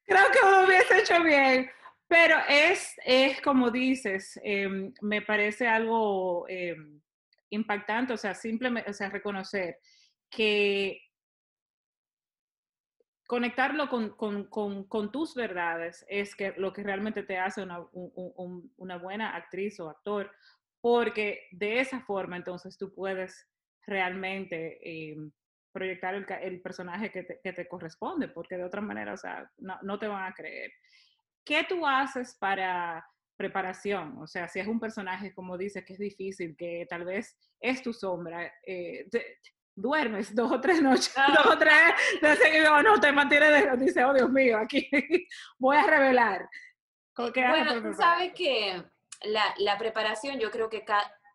creo 0.05 0.25
que 0.31 0.39
lo 0.41 0.65
hubiese 0.65 0.99
hecho 0.99 1.23
bien, 1.23 1.69
pero 2.07 2.37
es, 2.47 2.93
es 3.05 3.41
como 3.41 3.71
dices, 3.71 4.39
em, 4.43 4.93
me 5.01 5.21
parece 5.21 5.67
algo 5.67 6.45
em, 6.47 7.01
impactante, 7.49 8.13
o 8.13 8.17
sea, 8.17 8.35
simplemente, 8.35 8.89
o 8.89 8.93
sea, 8.93 9.09
reconocer 9.09 9.79
que 10.29 11.01
conectarlo 13.27 13.87
con, 13.87 14.09
con, 14.09 14.45
con, 14.49 14.83
con, 14.89 15.09
tus 15.09 15.33
verdades 15.35 16.05
es 16.09 16.35
que 16.35 16.53
lo 16.57 16.73
que 16.73 16.83
realmente 16.83 17.23
te 17.23 17.37
hace 17.37 17.63
una, 17.63 17.79
un, 17.93 18.73
una 18.75 18.97
buena 18.97 19.37
actriz 19.37 19.79
o 19.79 19.89
actor, 19.89 20.29
porque 20.81 21.47
de 21.51 21.79
esa 21.79 22.01
forma 22.01 22.37
entonces 22.37 22.77
tú 22.77 22.93
puedes 22.93 23.47
realmente 23.85 24.79
eh, 24.83 25.15
proyectar 25.71 26.15
el, 26.15 26.25
el 26.41 26.61
personaje 26.61 27.11
que 27.11 27.23
te, 27.23 27.39
que 27.43 27.53
te, 27.53 27.67
corresponde, 27.67 28.27
porque 28.27 28.57
de 28.57 28.63
otra 28.63 28.81
manera, 28.81 29.13
o 29.13 29.17
sea, 29.17 29.49
no, 29.57 29.77
no, 29.83 29.97
te 29.97 30.07
van 30.07 30.25
a 30.25 30.33
creer. 30.33 30.71
¿Qué 31.45 31.65
tú 31.67 31.85
haces 31.85 32.35
para 32.39 33.05
preparación? 33.37 34.17
O 34.19 34.27
sea, 34.27 34.47
si 34.47 34.59
es 34.59 34.67
un 34.67 34.79
personaje, 34.79 35.33
como 35.33 35.57
dices, 35.57 35.83
que 35.85 35.93
es 35.93 35.99
difícil, 35.99 36.55
que 36.57 36.85
tal 36.89 37.05
vez 37.05 37.35
es 37.59 37.81
tu 37.81 37.93
sombra, 37.93 38.51
eh, 38.65 39.07
te, 39.09 39.39
duermes 39.75 40.35
dos 40.35 40.51
o 40.51 40.61
tres 40.61 40.81
noches, 40.81 41.13
dos 41.15 41.45
o 41.45 41.57
tres, 41.57 41.93
de 42.21 42.83
no, 42.83 42.99
te 42.99 43.11
mantienes 43.11 43.49
de, 43.51 43.85
dice, 43.85 44.03
oh 44.03 44.13
Dios 44.13 44.29
mío, 44.29 44.57
aquí 44.57 44.89
voy 45.59 45.77
a 45.77 45.87
revelar. 45.87 46.49
Bueno, 47.15 47.81
tú 47.83 47.93
sabes 47.93 48.33
que 48.33 48.83
la, 49.23 49.53
la, 49.57 49.77
preparación, 49.77 50.39
yo 50.39 50.51
creo 50.51 50.69
que, 50.69 50.83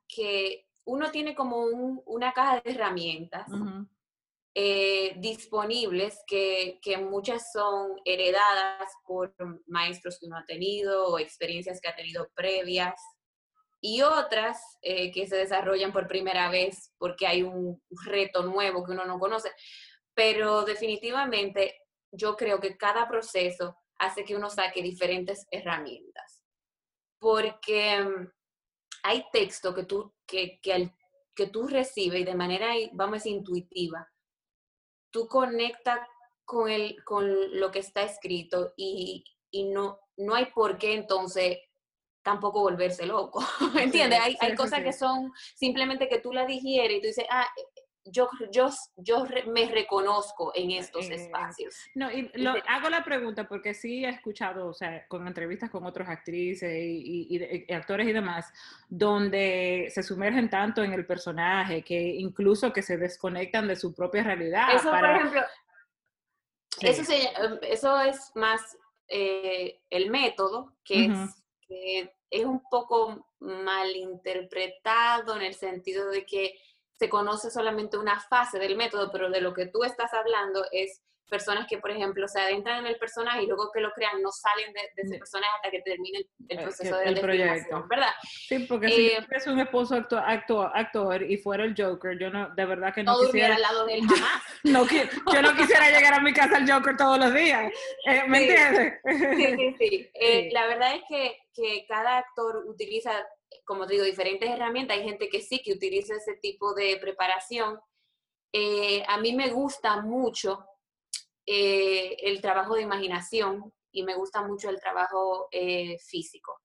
que 0.09 0.66
uno 0.85 1.11
tiene 1.11 1.35
como 1.35 1.64
un, 1.64 2.03
una 2.07 2.33
caja 2.33 2.61
de 2.61 2.70
herramientas 2.70 3.49
uh 3.49 3.57
-huh. 3.57 3.88
eh, 4.55 5.14
disponibles 5.18 6.22
que, 6.27 6.79
que, 6.83 6.96
muchas 6.99 7.53
son 7.53 8.01
heredadas 8.05 8.92
por 9.05 9.35
maestros 9.66 10.18
que 10.18 10.27
uno 10.27 10.38
ha 10.38 10.46
tenido 10.46 11.07
o 11.09 11.18
experiencias 11.18 11.81
que 11.81 11.88
ha 11.88 11.96
tenido 11.96 12.29
previas 12.35 13.01
y 13.81 14.03
otras 14.03 14.79
eh, 14.83 15.12
que 15.12 15.27
se 15.27 15.37
desarrollan 15.37 15.92
por 15.92 16.09
primera 16.09 16.51
vez 16.51 16.92
porque 16.99 17.27
hay 17.27 17.42
un 17.42 17.81
reto 18.05 18.42
nuevo 18.42 18.85
que 18.85 18.92
uno 18.92 19.05
no 19.05 19.18
conoce. 19.18 19.51
Pero 20.14 20.64
definitivamente 20.64 21.75
yo 22.11 22.37
creo 22.37 22.59
que 22.59 22.77
cada 22.77 23.07
proceso 23.07 23.77
hace 23.99 24.25
que 24.25 24.35
uno 24.35 24.49
saque 24.51 24.83
diferentes 24.83 25.46
herramientas 25.51 26.25
porque 27.18 28.00
mm, 28.00 28.33
hay 29.02 29.24
texto 29.33 29.74
que 29.74 29.85
tú, 29.85 30.12
que, 30.26 30.61
que, 30.61 30.72
al, 30.72 30.96
que 31.35 31.46
tú 31.46 31.68
recibes 31.68 32.20
y 32.20 32.24
de 32.24 32.35
manera, 32.35 32.72
vamos 32.92 33.14
a 33.14 33.16
decir, 33.16 33.33
intuitiva, 33.33 34.11
tú 35.11 35.29
conectas 35.29 36.00
con, 36.44 36.70
el, 36.70 37.02
con 37.05 37.59
lo 37.59 37.70
que 37.70 37.81
está 37.81 38.02
escrito 38.02 38.72
y, 38.76 39.24
y 39.50 39.64
no, 39.64 40.00
no 40.16 40.35
hay 40.35 40.46
por 40.46 40.79
qué 40.79 40.94
entonces 40.94 41.59
tampoco 42.22 42.61
volverse 42.61 43.07
loco, 43.07 43.40
¿me 43.74 43.85
entiendes? 43.85 44.18
Sí, 44.18 44.24
hay, 44.24 44.33
sí, 44.33 44.38
hay 44.40 44.55
cosas 44.57 44.81
sí, 44.81 44.85
que 44.85 44.92
son 44.92 45.33
simplemente 45.55 46.09
que 46.09 46.18
tú 46.18 46.33
la 46.33 46.44
digieres 46.44 46.98
y 46.98 47.00
tú 47.00 47.07
dices, 47.07 47.26
ah, 47.31 47.46
yo, 48.10 48.28
yo, 48.50 48.68
yo 48.96 49.26
me 49.46 49.66
reconozco 49.66 50.52
en 50.54 50.72
estos 50.72 51.08
espacios. 51.10 51.74
No, 51.94 52.10
y 52.10 52.30
lo, 52.34 52.54
hago 52.66 52.88
la 52.88 53.04
pregunta 53.04 53.48
porque 53.48 53.74
sí 53.74 54.04
he 54.04 54.08
escuchado, 54.08 54.68
o 54.68 54.74
sea, 54.74 55.06
con 55.08 55.26
entrevistas 55.26 55.70
con 55.70 55.84
otras 55.84 56.08
actrices 56.08 56.72
y, 56.72 57.26
y, 57.30 57.64
y, 57.68 57.72
actores 57.72 58.06
y 58.08 58.12
demás, 58.12 58.52
donde 58.88 59.88
se 59.92 60.02
sumergen 60.02 60.50
tanto 60.50 60.82
en 60.82 60.92
el 60.92 61.06
personaje 61.06 61.82
que 61.82 62.00
incluso 62.00 62.72
que 62.72 62.82
se 62.82 62.96
desconectan 62.96 63.68
de 63.68 63.76
su 63.76 63.94
propia 63.94 64.22
realidad. 64.22 64.74
Eso, 64.74 64.90
para... 64.90 65.08
por 65.08 65.16
ejemplo, 65.16 65.42
sí. 66.78 66.86
eso, 66.86 67.04
se, 67.04 67.30
eso 67.62 68.00
es 68.00 68.32
más 68.34 68.76
eh, 69.08 69.80
el 69.90 70.10
método, 70.10 70.74
que, 70.84 71.08
uh 71.08 71.12
-huh. 71.12 71.24
es, 71.24 71.44
que 71.66 72.16
es 72.30 72.44
un 72.44 72.62
poco 72.68 73.26
malinterpretado 73.40 75.36
en 75.36 75.42
el 75.42 75.54
sentido 75.54 76.10
de 76.10 76.24
que 76.24 76.58
se 76.98 77.09
conoce 77.09 77.50
solamente 77.50 77.98
una 77.98 78.20
fase 78.20 78.59
del 78.59 78.76
método, 78.76 79.11
pero 79.12 79.30
de 79.30 79.40
lo 79.40 79.52
que 79.54 79.66
tú 79.66 79.85
estás 79.85 80.12
hablando 80.14 80.64
es 80.72 81.02
personas 81.28 81.66
que, 81.68 81.78
por 81.78 81.90
ejemplo, 81.90 82.26
se 82.28 82.40
adentran 82.40 82.80
en 82.80 82.87
el 82.87 82.98
personaje 82.98 83.42
y 83.42 83.46
luego 83.46 83.70
que 83.72 83.80
lo 83.80 83.92
crean 83.92 84.22
no 84.22 84.30
salen 84.30 84.72
de, 84.72 84.80
de 84.94 85.02
ese 85.02 85.18
personaje 85.18 85.52
hasta 85.56 85.70
que 85.70 85.82
termine 85.82 86.20
el, 86.48 86.62
proceso 86.62 87.00
el, 87.00 87.14
de 87.14 87.20
proyecto, 87.20 87.85
¿verdad? 87.88 88.11
Sí, 88.22 88.61
porque 88.61 88.87
eh, 88.87 88.90
si 89.28 89.35
es 89.35 89.46
un 89.46 89.61
esposo 89.61 89.96
actor, 89.96 90.22
actor, 90.24 90.70
actor, 90.74 91.22
y 91.22 91.37
fuera 91.38 91.64
el 91.64 91.74
Joker, 91.76 92.18
yo 92.18 92.30
no, 92.30 92.54
de 92.54 92.64
verdad 92.64 92.94
que 92.94 93.02
no, 93.02 93.12
no 93.12 93.26
quisiera... 93.26 93.54
al 93.56 93.62
lado 93.62 93.87
de 93.87 93.94
él 93.94 94.00
jamás. 94.09 94.42
no, 94.64 94.87
yo 94.87 95.42
no 95.42 95.56
quisiera 95.56 95.90
llegar 95.90 96.14
a 96.14 96.20
mi 96.20 96.32
casa 96.32 96.56
al 96.56 96.70
Joker 96.70 96.96
todos 96.96 97.18
los 97.18 97.35
días, 97.35 97.72
eh, 98.06 98.22
¿me 98.28 98.38
sí. 98.38 98.48
entiendes? 98.48 99.00
Sí, 99.04 99.56
sí, 99.56 99.76
sí. 99.78 100.11
Eh, 100.18 100.44
sí. 100.44 100.50
La 100.50 100.66
verdad 100.66 100.94
es 100.94 101.02
que, 101.09 101.38
que 101.54 101.85
cada 101.87 102.18
actor 102.18 102.64
utiliza 102.66 103.12
como 103.64 103.86
te 103.86 103.94
digo, 103.94 104.04
diferentes 104.04 104.48
herramientas. 104.48 104.96
Hay 104.96 105.04
gente 105.04 105.28
que 105.28 105.40
sí, 105.40 105.60
que 105.62 105.72
utiliza 105.72 106.14
ese 106.14 106.36
tipo 106.36 106.74
de 106.74 106.96
preparación. 106.98 107.78
Eh, 108.52 109.04
a 109.08 109.18
mí 109.18 109.34
me 109.34 109.50
gusta 109.50 110.00
mucho 110.02 110.64
eh, 111.44 112.16
el 112.20 112.40
trabajo 112.40 112.74
de 112.74 112.82
imaginación 112.82 113.72
y 113.92 114.02
me 114.02 114.14
gusta 114.14 114.42
mucho 114.42 114.68
el 114.68 114.80
trabajo 114.80 115.48
eh, 115.50 115.98
físico. 115.98 116.60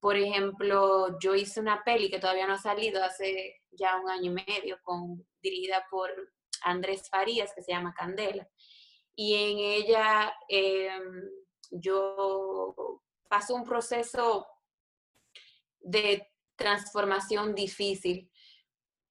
Por 0.00 0.16
ejemplo, 0.16 1.18
yo 1.20 1.34
hice 1.34 1.60
una 1.60 1.82
peli 1.84 2.10
que 2.10 2.18
todavía 2.18 2.46
no 2.46 2.54
ha 2.54 2.58
salido 2.58 3.04
hace 3.04 3.60
ya 3.70 4.00
un 4.00 4.10
año 4.10 4.32
y 4.32 4.44
medio, 4.46 4.78
con, 4.82 5.26
dirigida 5.40 5.86
por 5.90 6.10
Andrés 6.62 7.08
Farías, 7.08 7.52
que 7.54 7.62
se 7.62 7.72
llama 7.72 7.94
Candela. 7.94 8.48
Y 9.14 9.34
en 9.34 9.58
ella 9.58 10.34
em, 10.48 11.30
yo 11.70 13.02
paso 13.28 13.54
un 13.54 13.64
proceso 13.64 14.46
de 15.82 16.28
transformación 16.56 17.54
difícil, 17.54 18.30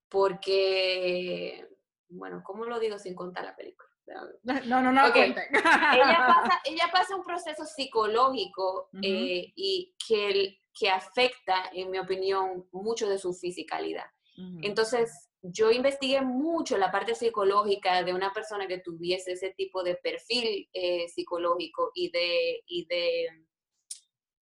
porque, 0.10 1.68
bueno, 2.10 2.42
¿cómo 2.44 2.66
lo 2.66 2.80
digo 2.80 3.00
sin 3.00 3.16
contar 3.16 3.46
la 3.46 3.56
película? 3.56 3.90
No, 4.66 4.82
no, 4.82 4.92
no. 4.92 5.08
Okay. 5.10 5.32
ella, 5.32 6.26
pasa, 6.28 6.62
ella 6.66 6.90
pasa 6.92 7.16
un 7.16 7.24
proceso 7.24 7.66
psicológico 7.66 8.90
uh 8.92 8.98
-huh. 8.98 9.06
eh, 9.06 9.54
y 9.56 9.96
que, 10.06 10.60
que 10.78 10.90
afecta, 10.90 11.70
en 11.74 11.90
mi 11.92 12.00
opinión, 12.00 12.68
mucho 12.72 13.08
de 13.08 13.18
su 13.18 13.34
fisicalidad. 13.34 14.06
Uh 14.38 14.42
-huh. 14.42 14.60
Entonces, 14.64 15.30
yo 15.42 15.72
investigué 15.72 16.22
mucho 16.22 16.78
la 16.78 16.92
parte 16.92 17.16
psicológica 17.16 18.04
de 18.04 18.14
una 18.14 18.32
persona 18.32 18.68
que 18.68 18.80
tuviese 18.80 19.34
ese 19.34 19.52
tipo 19.52 19.84
de 19.84 19.96
perfil 19.96 20.70
eh, 20.74 21.08
psicológico 21.08 21.92
y 21.96 22.12
de, 22.12 22.64
y 22.68 22.86
de 22.86 23.28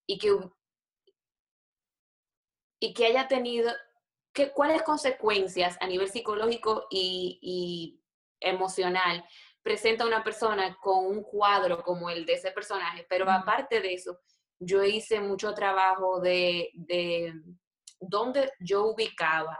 y 0.05 0.17
que 0.17 0.35
y 2.79 2.93
que 2.93 3.07
haya 3.07 3.27
tenido, 3.27 3.71
que, 4.33 4.51
cuáles 4.51 4.83
consecuencias 4.83 5.77
a 5.81 5.87
nivel 5.87 6.09
psicológico 6.09 6.87
y, 6.89 7.39
y, 7.41 7.95
emocional 8.41 9.25
presenta 9.61 10.05
una 10.05 10.23
persona 10.23 10.77
con 10.81 11.05
un 11.05 11.23
cuadro 11.23 11.83
como 11.83 12.09
el 12.09 12.25
de 12.25 12.33
ese 12.33 12.51
personaje. 12.51 13.05
Pero 13.09 13.29
aparte 13.29 13.81
de 13.81 13.93
eso, 13.93 14.17
yo 14.59 14.83
hice 14.83 15.19
mucho 15.19 15.53
trabajo 15.53 16.21
de, 16.21 16.69
de 16.73 17.33
dónde 17.99 18.51
yo 18.61 18.85
ubicaba 18.85 19.59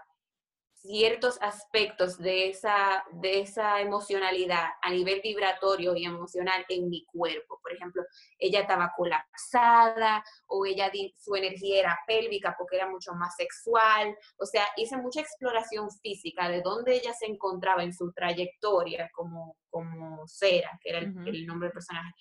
ciertos 0.82 1.38
aspectos 1.42 2.18
de 2.18 2.50
esa, 2.50 3.04
de 3.12 3.42
esa 3.42 3.82
emocionalidad 3.82 4.70
a 4.82 4.90
nivel 4.92 5.20
vibratorio 5.22 5.94
y 5.96 6.06
emocional 6.06 6.66
en 6.70 6.90
mi 6.90 7.06
cuerpo. 7.06 7.60
Por 7.62 7.74
ejemplo, 7.74 8.04
ella 8.38 8.62
estaba 8.62 8.94
colapsada 8.96 10.24
o 10.48 10.66
ella 10.66 10.90
su 11.18 11.36
energía 11.36 11.80
era 11.82 12.00
pélvica 12.08 12.56
porque 12.58 12.78
era 12.78 12.90
mucho 12.90 13.14
más 13.14 13.36
sexual. 13.36 14.16
O 14.38 14.46
sea, 14.46 14.66
hice 14.78 14.96
mucha 14.98 15.20
exploración 15.20 15.92
física 16.02 16.48
de 16.48 16.62
dónde 16.62 16.96
ella 16.96 17.14
se 17.14 17.26
encontraba 17.26 17.84
en 17.84 17.94
su 17.94 18.14
trayectoria 18.14 19.10
como, 19.14 19.58
como 19.70 20.26
Cera, 20.28 20.80
que 20.82 20.92
era 20.92 21.00
el, 21.00 21.10
uh 21.10 21.20
-huh. 21.20 21.28
el 21.28 21.46
nombre 21.46 21.68
del 21.68 21.74
personaje, 21.74 22.14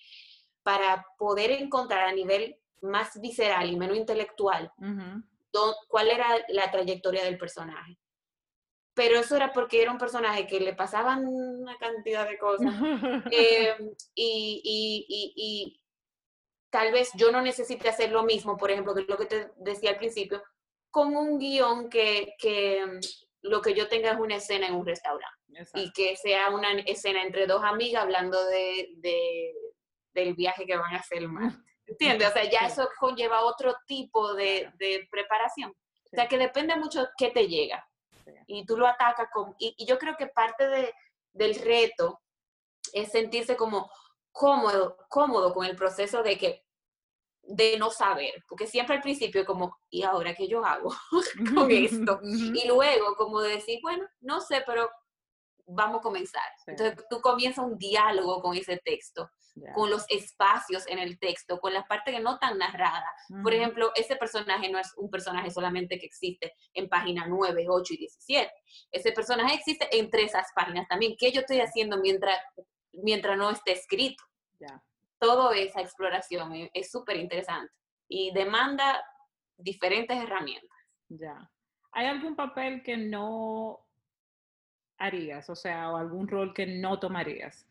para 0.63 1.05
poder 1.17 1.51
encontrar 1.51 2.09
a 2.09 2.11
nivel 2.11 2.57
más 2.81 3.19
visceral 3.21 3.69
y 3.69 3.77
menos 3.77 3.97
intelectual 3.97 4.71
uh 4.77 4.85
-huh. 4.85 5.75
cuál 5.87 6.09
era 6.09 6.27
la 6.49 6.69
trayectoria 6.71 7.23
del 7.23 7.37
personaje 7.37 7.97
pero 8.99 9.17
eso 9.17 9.37
era 9.37 9.53
porque 9.53 9.81
era 9.81 9.93
un 9.93 9.97
personaje 9.97 10.45
que 10.45 10.59
le 10.59 10.73
pasaban 10.73 11.25
una 11.25 11.77
cantidad 11.77 12.27
de 12.27 12.37
cosas. 12.37 12.73
eh, 13.31 13.73
y, 14.13 14.61
y, 14.61 15.05
y, 15.07 15.33
y, 15.37 15.81
tal 16.69 16.91
vez 16.91 17.09
yo 17.15 17.31
no 17.31 17.41
necesite 17.41 17.87
hacer 17.87 18.11
lo 18.11 18.23
mismo, 18.23 18.57
por 18.57 18.71
ejemplo, 18.71 18.93
que 18.93 19.05
lo 19.07 19.17
que 19.17 19.25
te 19.25 19.51
decía 19.55 19.91
al 19.91 19.97
principio, 19.99 20.43
con 20.91 21.15
un 21.15 21.39
guion 21.39 21.89
que, 21.89 22.35
que 22.37 22.99
lo 23.41 23.61
que 23.61 23.73
yo 23.73 23.87
tenga 23.87 24.11
es 24.11 24.19
una 24.19 24.35
escena 24.35 24.67
en 24.67 24.75
un 24.75 24.85
restaurante. 24.85 25.39
Exacto. 25.53 25.79
Y 25.79 25.93
que 25.93 26.17
sea 26.17 26.49
una 26.49 26.73
escena 26.81 27.23
entre 27.23 27.47
dos 27.47 27.63
amigas 27.63 28.03
hablando 28.03 28.43
de, 28.47 28.95
de, 28.97 29.53
del 30.11 30.33
viaje 30.33 30.65
que 30.65 30.75
van 30.75 30.93
a 30.93 30.99
hacer 30.99 31.19
el 31.19 31.29
martes. 31.29 31.63
¿Entiendes? 31.87 32.27
O 32.27 32.33
sea, 32.33 32.43
ya 32.51 32.67
eso 32.67 32.89
conlleva 32.99 33.45
otro 33.45 33.77
tipo 33.87 34.33
de, 34.33 34.69
de 34.77 35.07
preparación. 35.09 35.71
O 35.71 36.15
sea, 36.15 36.27
que 36.27 36.37
depende 36.37 36.75
mucho 36.75 37.07
qué 37.17 37.29
te 37.29 37.47
llega. 37.47 37.88
Y 38.47 38.65
tú 38.65 38.77
lo 38.77 38.87
atacas 38.87 39.29
con... 39.33 39.55
Y, 39.59 39.75
y 39.77 39.85
yo 39.85 39.97
creo 39.97 40.15
que 40.17 40.27
parte 40.27 40.67
de, 40.67 40.93
del 41.33 41.55
reto 41.55 42.21
es 42.93 43.11
sentirse 43.11 43.55
como 43.55 43.89
cómodo, 44.31 44.97
cómodo 45.09 45.53
con 45.53 45.65
el 45.65 45.75
proceso 45.75 46.23
de 46.23 46.37
que 46.37 46.65
de 47.41 47.77
no 47.79 47.89
saber, 47.89 48.43
porque 48.47 48.67
siempre 48.67 48.95
al 48.95 49.01
principio 49.01 49.41
es 49.41 49.47
como, 49.47 49.79
¿y 49.89 50.03
ahora 50.03 50.35
qué 50.35 50.47
yo 50.47 50.63
hago 50.63 50.93
con 51.55 51.71
esto? 51.71 52.19
Y 52.23 52.67
luego 52.67 53.15
como 53.15 53.41
de 53.41 53.55
decir, 53.55 53.79
bueno, 53.81 54.07
no 54.21 54.39
sé, 54.39 54.63
pero 54.65 54.89
vamos 55.69 55.99
a 55.99 56.01
comenzar. 56.01 56.43
Entonces 56.67 57.05
tú 57.09 57.21
comienzas 57.21 57.65
un 57.65 57.77
diálogo 57.77 58.41
con 58.41 58.55
ese 58.55 58.77
texto, 58.77 59.29
con 59.75 59.89
los 59.89 60.05
espacios 60.09 60.87
en 60.87 60.99
el 60.99 61.19
texto, 61.19 61.59
con 61.59 61.73
las 61.73 61.85
partes 61.85 62.15
que 62.15 62.21
no 62.21 62.35
están 62.35 62.57
narradas. 62.57 63.03
Por 63.43 63.53
ejemplo, 63.53 63.91
ese 63.95 64.15
personaje 64.15 64.69
no 64.69 64.79
es 64.79 64.93
un 64.97 65.09
personaje 65.09 65.51
solamente 65.51 65.99
que 65.99 66.05
existe 66.05 66.53
en 66.73 66.87
páginas 66.87 67.27
9, 67.27 67.65
8 67.67 67.93
y 67.93 67.97
17. 67.97 68.51
Ese 68.91 69.11
personaje 69.11 69.55
existe 69.55 69.87
entre 69.91 70.23
esas 70.23 70.47
páginas 70.55 70.87
también. 70.87 71.15
¿Qué 71.17 71.31
yo 71.31 71.41
estoy 71.41 71.59
haciendo 71.59 71.97
mientras, 71.97 72.37
mientras 72.93 73.37
no 73.37 73.49
esté 73.51 73.73
escrito? 73.73 74.23
Toda 75.19 75.55
esa 75.57 75.81
exploración 75.81 76.69
es 76.73 76.91
súper 76.91 77.17
interesante 77.17 77.73
y 78.07 78.31
demanda 78.31 79.03
diferentes 79.57 80.17
herramientas. 80.17 80.77
Ya. 81.09 81.51
¿Hay 81.91 82.05
algún 82.05 82.35
papel 82.35 82.81
que 82.83 82.95
no 82.95 83.88
harías? 84.99 85.49
O 85.49 85.55
sea, 85.55 85.91
o 85.91 85.97
algún 85.97 86.27
rol 86.27 86.53
que 86.53 86.65
no 86.67 86.99
tomarías. 86.99 87.65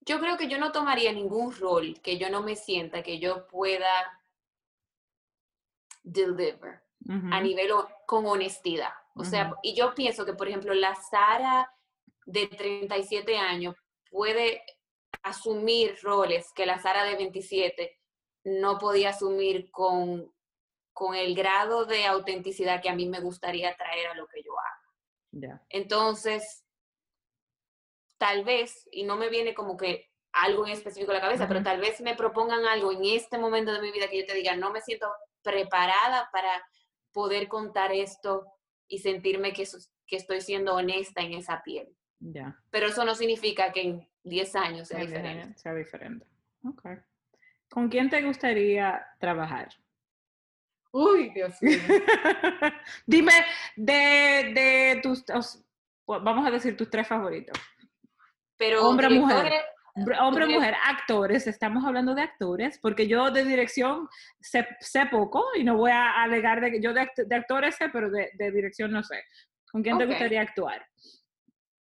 Yo 0.00 0.20
creo 0.20 0.36
que 0.36 0.48
yo 0.48 0.58
no 0.58 0.70
tomaría 0.70 1.12
ningún 1.12 1.52
rol 1.52 2.00
que 2.00 2.16
yo 2.16 2.30
no 2.30 2.42
me 2.42 2.54
sienta 2.54 3.02
que 3.02 3.18
yo 3.18 3.48
pueda 3.48 4.20
deliver 6.04 6.82
a 7.32 7.40
nivel 7.40 7.72
con 8.06 8.26
honestidad. 8.26 8.92
O 9.14 9.24
sea, 9.24 9.54
y 9.62 9.74
yo 9.74 9.94
pienso 9.94 10.24
que, 10.24 10.34
por 10.34 10.46
ejemplo, 10.46 10.74
la 10.74 10.94
Sara 10.94 11.72
de 12.24 12.46
37 12.46 13.36
años 13.36 13.74
puede 14.10 14.62
asumir 15.22 15.96
roles 16.02 16.52
que 16.52 16.66
la 16.66 16.78
Sara 16.78 17.02
de 17.04 17.16
27 17.16 17.98
no 18.46 18.78
podía 18.78 19.10
asumir 19.10 19.70
con, 19.72 20.32
con 20.92 21.16
el 21.16 21.34
grado 21.34 21.84
de 21.84 22.06
autenticidad 22.06 22.80
que 22.80 22.88
a 22.88 22.94
mí 22.94 23.08
me 23.08 23.20
gustaría 23.20 23.76
traer 23.76 24.06
a 24.06 24.14
lo 24.14 24.28
que 24.28 24.40
yo 24.42 24.52
hago. 24.52 25.58
Entonces, 25.68 26.64
tal 28.18 28.44
vez, 28.44 28.88
y 28.92 29.02
no 29.02 29.16
me 29.16 29.28
viene 29.30 29.52
como 29.52 29.76
que 29.76 30.10
algo 30.32 30.64
en 30.64 30.72
específico 30.72 31.10
a 31.10 31.14
la 31.14 31.20
cabeza, 31.20 31.48
pero 31.48 31.64
tal 31.64 31.80
vez 31.80 32.00
me 32.00 32.14
propongan 32.14 32.64
algo 32.66 32.92
en 32.92 33.04
este 33.04 33.36
momento 33.36 33.72
de 33.72 33.82
mi 33.82 33.90
vida 33.90 34.08
que 34.08 34.20
yo 34.20 34.26
te 34.26 34.34
diga, 34.34 34.54
no 34.54 34.70
me 34.70 34.80
siento 34.80 35.08
preparada 35.42 36.28
para 36.30 36.64
poder 37.12 37.48
contar 37.48 37.92
esto 37.92 38.46
y 38.86 39.00
sentirme 39.00 39.52
que, 39.52 39.66
que 40.06 40.16
estoy 40.16 40.40
siendo 40.40 40.74
honesta 40.74 41.20
en 41.20 41.34
esa 41.34 41.62
piel. 41.64 41.96
Pero 42.70 42.86
eso 42.86 43.04
no 43.04 43.16
significa 43.16 43.72
que 43.72 43.82
en 43.82 44.08
10 44.22 44.56
años 44.56 44.88
sea 44.88 45.00
diferente. 45.00 45.58
Sea 45.58 45.74
diferente. 45.74 46.26
Okay. 46.62 46.96
¿Con 47.68 47.88
quién 47.88 48.08
te 48.08 48.22
gustaría 48.22 49.06
trabajar? 49.18 49.68
Uy, 50.92 51.30
Dios 51.30 51.60
mío. 51.62 51.78
Dime 53.06 53.32
de, 53.76 54.52
de 54.54 55.00
tus, 55.02 55.24
vamos 56.06 56.46
a 56.46 56.50
decir 56.50 56.76
tus 56.76 56.88
tres 56.88 57.06
favoritos. 57.06 57.58
Pero 58.56 58.88
hombre, 58.88 59.10
mujer. 59.10 59.52
Hombre, 60.20 60.44
o 60.44 60.48
mujer, 60.50 60.74
actores, 60.84 61.46
estamos 61.46 61.82
hablando 61.82 62.14
de 62.14 62.20
actores, 62.20 62.78
porque 62.78 63.08
yo 63.08 63.30
de 63.30 63.44
dirección 63.44 64.06
sé, 64.40 64.68
sé 64.78 65.06
poco 65.06 65.42
y 65.54 65.64
no 65.64 65.78
voy 65.78 65.90
a 65.90 66.22
alegar 66.22 66.60
de 66.60 66.70
que 66.70 66.82
yo 66.82 66.92
de, 66.92 67.00
actores 67.34 67.76
sé, 67.76 67.88
pero 67.88 68.10
de, 68.10 68.30
de, 68.34 68.50
dirección 68.50 68.92
no 68.92 69.02
sé. 69.02 69.24
¿Con 69.72 69.82
quién 69.82 69.96
te 69.96 70.04
gustaría 70.04 70.42
actuar? 70.42 70.86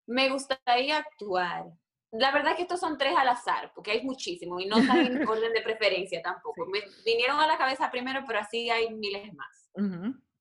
Me 0.08 0.30
gustaría 0.30 0.98
actuar 0.98 1.66
la 2.12 2.32
verdad 2.32 2.52
es 2.52 2.56
que 2.58 2.62
estos 2.64 2.80
son 2.80 2.98
tres 2.98 3.16
al 3.16 3.28
azar, 3.28 3.72
porque 3.76 3.92
hay 3.92 4.04
muchísimos 4.04 4.62
y 4.62 4.68
no 4.68 4.78
están 4.78 5.00
en 5.00 5.28
orden 5.28 5.54
de 5.54 5.62
preferencia 5.62 6.22
tampoco. 6.22 6.66
Me 6.68 6.82
vinieron 7.06 7.40
a 7.40 7.48
la 7.48 7.58
cabeza 7.58 7.92
primero, 7.92 8.22
pero 8.26 8.40
así 8.40 8.70
hay 8.70 8.94
miles 8.94 9.34
más. 9.34 9.72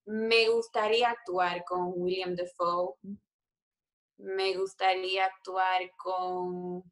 Me 0.07 0.48
gustaría 0.48 1.11
actuar 1.11 1.64
con 1.64 1.92
William 1.94 2.35
Defoe. 2.35 2.94
Me 4.16 4.57
gustaría 4.57 5.26
actuar 5.26 5.83
con 5.96 6.83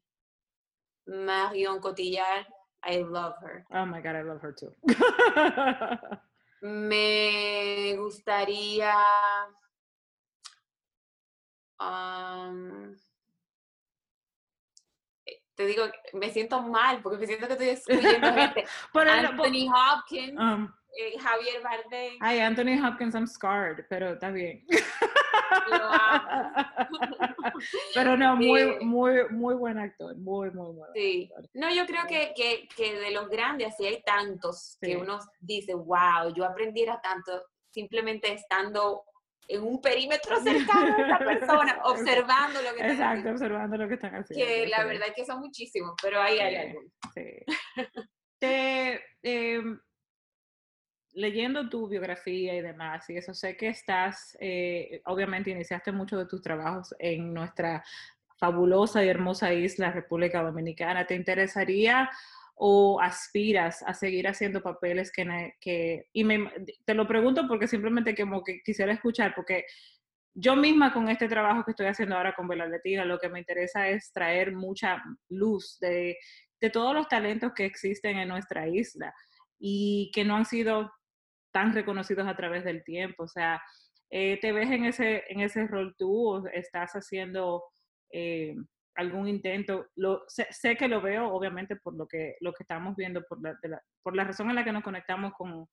Marion 1.07 1.79
Cotillard. 1.79 2.45
I 2.83 2.99
love 2.99 3.33
her. 3.41 3.65
Oh 3.71 3.85
my 3.85 3.99
God, 4.01 4.15
I 4.15 4.21
love 4.21 4.41
her 4.41 4.53
too. 4.53 4.73
me 6.61 7.95
gustaría. 7.97 8.93
Um, 11.79 12.95
te 15.57 15.65
digo, 15.65 15.83
me 16.13 16.29
siento 16.29 16.61
mal 16.61 17.01
porque 17.01 17.17
me 17.17 17.25
siento 17.25 17.47
que 17.47 17.53
estoy 17.53 17.69
excluyendo 17.69 18.31
gente. 18.31 18.63
Anthony 18.93 19.67
Hopkins, 19.67 20.39
um, 20.39 20.71
eh, 20.95 21.17
Javier 21.19 21.63
Bardem. 21.63 22.13
Ay, 22.21 22.39
Anthony 22.39 22.79
Hopkins, 22.81 23.15
I'm 23.15 23.27
scarred, 23.27 23.83
pero 23.89 24.13
está 24.13 24.29
bien. 24.29 24.63
pero 27.95 28.15
no, 28.15 28.35
muy, 28.35 28.79
muy, 28.81 29.27
muy 29.31 29.55
buen 29.55 29.79
actor, 29.79 30.15
muy, 30.15 30.51
muy 30.51 30.73
bueno. 30.73 30.93
Sí. 30.93 31.31
No, 31.55 31.73
yo 31.73 31.87
creo 31.87 32.03
que, 32.07 32.33
que, 32.35 32.67
que, 32.75 32.99
de 32.99 33.09
los 33.11 33.27
grandes, 33.27 33.73
así 33.73 33.87
hay 33.87 34.03
tantos 34.03 34.77
que 34.79 34.95
uno 34.95 35.17
dice, 35.39 35.73
wow, 35.73 36.31
yo 36.35 36.45
aprendiera 36.45 37.01
tanto 37.01 37.45
simplemente 37.71 38.31
estando 38.31 39.01
en 39.47 39.63
un 39.63 39.81
perímetro 39.81 40.39
cercano 40.43 40.95
a 40.95 41.01
esta 41.01 41.19
persona, 41.19 41.79
observando 41.83 42.61
lo 42.61 42.75
que 42.75 42.81
están 42.81 42.91
Exacto, 42.91 43.29
observando 43.31 43.77
lo 43.77 43.87
que 43.87 43.93
están 43.93 44.15
haciendo. 44.15 44.45
Que 44.45 44.67
la 44.67 44.83
verdad 44.83 45.07
es 45.07 45.13
que 45.15 45.25
son 45.25 45.39
muchísimos, 45.39 45.95
pero 46.01 46.21
ahí 46.21 46.39
hay 46.39 46.55
algo. 46.55 46.81
Sí. 47.13 47.23
Te, 48.39 49.01
em, 49.23 49.79
leyendo 51.13 51.67
tu 51.69 51.87
biografía 51.87 52.55
y 52.55 52.61
demás, 52.61 53.09
y 53.09 53.17
eso 53.17 53.33
sé 53.33 53.57
que 53.57 53.69
estás, 53.69 54.37
eh, 54.39 55.01
obviamente 55.05 55.49
iniciaste 55.49 55.91
muchos 55.91 56.19
de 56.19 56.27
tus 56.27 56.41
trabajos 56.41 56.93
en 56.99 57.33
nuestra 57.33 57.83
fabulosa 58.37 59.03
y 59.03 59.09
hermosa 59.09 59.51
isla, 59.51 59.91
República 59.91 60.43
Dominicana. 60.43 61.07
¿Te 61.07 61.15
interesaría 61.15 62.09
o 62.59 62.99
aspiras 62.99 63.83
a 63.83 63.93
seguir 63.93 64.27
haciendo 64.27 64.61
papeles 64.63 65.11
que, 65.11 65.53
que 65.61 66.07
y 66.11 66.25
te 66.85 66.93
lo 66.95 67.07
pregunto 67.07 67.47
porque 67.47 67.67
simplemente 67.67 68.15
como 68.15 68.43
que 68.43 68.61
quisiera 68.63 68.91
escuchar, 68.91 69.33
porque 69.35 69.65
yo 70.33 70.55
misma 70.55 70.91
con 70.91 71.07
este 71.07 71.27
trabajo 71.27 71.63
que 71.63 71.71
estoy 71.71 71.85
haciendo 71.85 72.15
ahora 72.15 72.33
con 72.33 72.47
Bela 72.47 72.67
Latina, 72.67 73.05
lo 73.05 73.19
que 73.19 73.29
me 73.29 73.39
interesa 73.39 73.87
es 73.89 74.11
traer 74.11 74.53
mucha 74.53 75.03
luz 75.29 75.77
de, 75.79 76.17
de 76.59 76.69
todos 76.71 76.95
los 76.95 77.07
talentos 77.07 77.53
que 77.55 77.65
existen 77.65 78.17
en 78.17 78.27
nuestra 78.27 78.67
isla 78.67 79.13
y 79.59 80.11
que 80.13 80.25
no 80.25 80.35
han 80.35 80.45
sido 80.45 80.91
tan 81.51 81.73
reconocidos 81.73 82.27
a 82.27 82.35
través 82.35 82.63
del 82.63 82.83
tiempo. 82.83 83.23
O 83.23 83.27
sea, 83.27 83.61
eh, 84.09 84.39
¿te 84.39 84.51
ves 84.51 84.69
en 84.69 84.85
ese, 84.85 85.23
en 85.29 85.41
ese 85.41 85.67
rol 85.67 85.95
tú 85.97 86.27
o 86.27 86.47
estás 86.47 86.93
haciendo... 86.93 87.63
Eh, 88.11 88.55
algún 88.97 89.27
intento. 89.27 89.87
Lo, 89.95 90.23
sé, 90.27 90.75
que 90.75 90.87
lo 90.87 91.01
veo, 91.01 91.31
obviamente, 91.31 91.75
por 91.75 91.95
lo 91.95 92.07
que, 92.07 92.35
lo 92.41 92.51
que 92.53 92.63
estamos 92.63 92.95
viendo, 92.95 93.23
por 93.23 93.39
la, 93.41 93.57
por 94.03 94.15
la 94.15 94.23
razón 94.23 94.49
en 94.49 94.55
la 94.55 94.63
que 94.63 94.71
nos 94.71 94.83
conectamos 94.83 95.33
con 95.33 95.67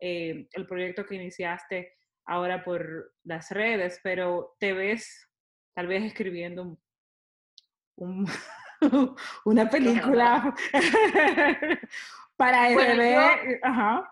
eh, 0.00 0.48
el 0.52 0.66
proyecto 0.66 1.06
que 1.06 1.14
iniciaste 1.14 1.92
ahora 2.26 2.64
por 2.64 3.12
las 3.24 3.50
redes, 3.50 4.00
pero 4.02 4.56
te 4.58 4.72
ves 4.72 5.28
tal 5.74 5.86
vez 5.86 6.02
escribiendo 6.04 6.78
un, 7.96 8.26
una 9.44 9.68
película 9.68 10.54
para 12.36 12.70
el 12.70 13.60
Ajá. 13.62 14.10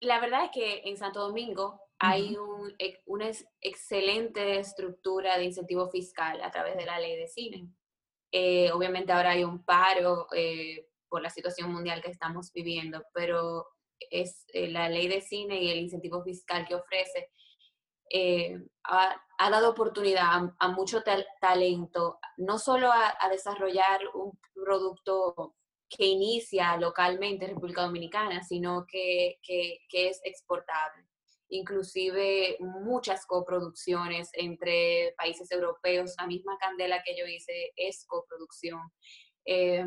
La 0.00 0.20
verdad 0.20 0.44
es 0.44 0.50
que 0.52 0.82
en 0.84 0.96
Santo 0.96 1.20
Domingo 1.20 1.80
hay 1.98 2.36
un, 2.36 2.74
una 3.06 3.30
excelente 3.60 4.58
estructura 4.58 5.36
de 5.36 5.44
incentivo 5.44 5.88
fiscal 5.90 6.40
a 6.42 6.50
través 6.50 6.76
de 6.76 6.86
la 6.86 7.00
ley 7.00 7.16
de 7.16 7.26
cine. 7.26 7.68
Eh, 8.30 8.70
obviamente 8.72 9.12
ahora 9.12 9.30
hay 9.30 9.44
un 9.44 9.64
paro 9.64 10.28
eh, 10.32 10.88
por 11.08 11.22
la 11.22 11.30
situación 11.30 11.72
mundial 11.72 12.02
que 12.02 12.10
estamos 12.10 12.52
viviendo, 12.52 13.02
pero 13.12 13.66
es 14.10 14.44
eh, 14.52 14.68
la 14.68 14.88
ley 14.88 15.08
de 15.08 15.20
cine 15.20 15.60
y 15.60 15.70
el 15.70 15.78
incentivo 15.78 16.22
fiscal 16.22 16.66
que 16.66 16.74
ofrece 16.74 17.30
ha, 18.84 19.20
ha, 19.38 19.50
dado 19.50 19.70
oportunidad 19.70 20.54
a, 20.58 20.68
mucho 20.68 21.02
talento, 21.40 22.18
no 22.38 22.58
solo 22.58 22.90
a, 22.90 23.28
desarrollar 23.30 24.00
un 24.14 24.38
producto 24.54 25.56
que 25.90 26.06
inicia 26.06 26.76
localmente 26.78 27.44
en 27.44 27.50
República 27.50 27.82
Dominicana, 27.82 28.42
sino 28.42 28.86
que, 28.86 29.38
que, 29.42 29.80
que 29.90 30.08
es 30.08 30.20
exportable. 30.24 31.04
Inclusive 31.48 32.56
muchas 32.60 33.26
coproducciones 33.26 34.30
entre 34.34 35.14
países 35.16 35.50
europeos. 35.50 36.14
La 36.18 36.26
misma 36.26 36.56
Candela 36.58 37.02
que 37.02 37.16
yo 37.16 37.26
hice 37.26 37.72
es 37.76 38.04
coproducción. 38.06 38.80
Eh, 39.44 39.84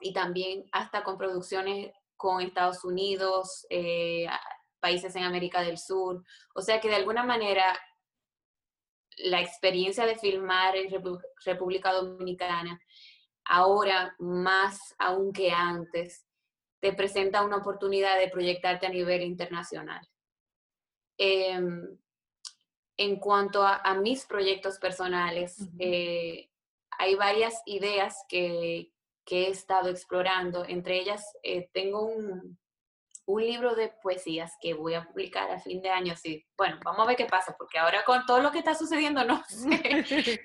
y 0.00 0.12
también 0.12 0.64
hasta 0.72 1.02
con 1.02 1.18
producciones 1.18 1.92
con 2.16 2.40
Estados 2.40 2.84
Unidos, 2.84 3.66
eh, 3.70 4.26
países 4.80 5.14
en 5.16 5.24
América 5.24 5.62
del 5.62 5.78
Sur. 5.78 6.22
O 6.54 6.62
sea 6.62 6.80
que 6.80 6.88
de 6.88 6.96
alguna 6.96 7.24
manera 7.24 7.64
la 9.18 9.40
experiencia 9.40 10.06
de 10.06 10.16
filmar 10.16 10.76
en 10.76 10.90
República 11.44 11.92
Dominicana, 11.92 12.80
ahora 13.44 14.14
más 14.18 14.94
aún 14.98 15.32
que 15.32 15.50
antes, 15.50 16.24
te 16.80 16.92
presenta 16.92 17.42
una 17.42 17.56
oportunidad 17.56 18.18
de 18.18 18.28
proyectarte 18.28 18.86
a 18.86 18.90
nivel 18.90 19.22
internacional. 19.22 20.00
Em, 21.18 21.98
en 22.96 23.16
cuanto 23.16 23.62
a, 23.62 23.94
mis 23.94 24.24
proyectos 24.24 24.78
personales, 24.78 25.68
eh, 25.78 26.48
hay 26.90 27.14
varias 27.14 27.62
ideas 27.66 28.24
que, 28.28 28.90
que, 29.24 29.46
he 29.46 29.50
estado 29.50 29.88
explorando. 29.88 30.64
Entre 30.64 30.98
ellas, 30.98 31.24
eh, 31.42 31.68
tengo 31.72 32.06
un, 32.06 32.58
un, 33.26 33.40
libro 33.40 33.76
de 33.76 33.92
poesías 34.02 34.52
que 34.60 34.74
voy 34.74 34.94
a 34.94 35.04
publicar 35.04 35.50
a 35.50 35.60
fin 35.60 35.80
de 35.80 35.90
año. 35.90 36.16
Sí. 36.16 36.44
Bueno, 36.56 36.80
vamos 36.84 37.04
a 37.04 37.08
ver 37.08 37.16
qué 37.16 37.26
pasa, 37.26 37.54
porque 37.56 37.78
ahora 37.78 38.04
con 38.04 38.26
todo 38.26 38.40
lo 38.40 38.50
que 38.50 38.58
está 38.58 38.74
sucediendo, 38.74 39.24
no 39.24 39.44
sé. 39.48 40.40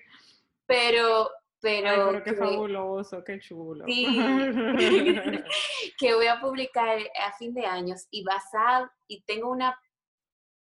pero 0.68 1.32
pero, 1.64 2.22
qué 2.22 2.34
fabuloso, 2.34 3.24
qué 3.24 3.40
chulo. 3.40 3.86
Sí, 3.88 4.06
que 5.98 6.14
voy 6.14 6.28
a 6.28 6.42
publicar 6.42 7.00
a 7.26 7.32
fin 7.38 7.54
de 7.54 7.66
años 7.66 8.06
y 8.12 8.22
basado, 8.22 8.92
y 9.08 9.22
tengo 9.22 9.50
una, 9.50 9.80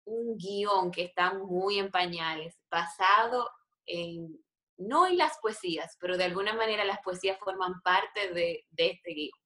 un 0.05 0.37
guion 0.37 0.91
que 0.91 1.03
está 1.03 1.33
muy 1.33 1.79
en 1.79 1.91
pañales, 1.91 2.57
basado 2.69 3.49
en, 3.85 4.39
no 4.77 5.07
en 5.07 5.17
las 5.17 5.37
poesías, 5.41 5.97
pero 5.99 6.17
de 6.17 6.23
alguna 6.25 6.53
manera 6.53 6.85
las 6.85 6.99
poesías 7.01 7.37
forman 7.39 7.81
parte 7.81 8.33
de, 8.33 8.65
de 8.69 8.87
este 8.91 9.13
guion. 9.13 9.39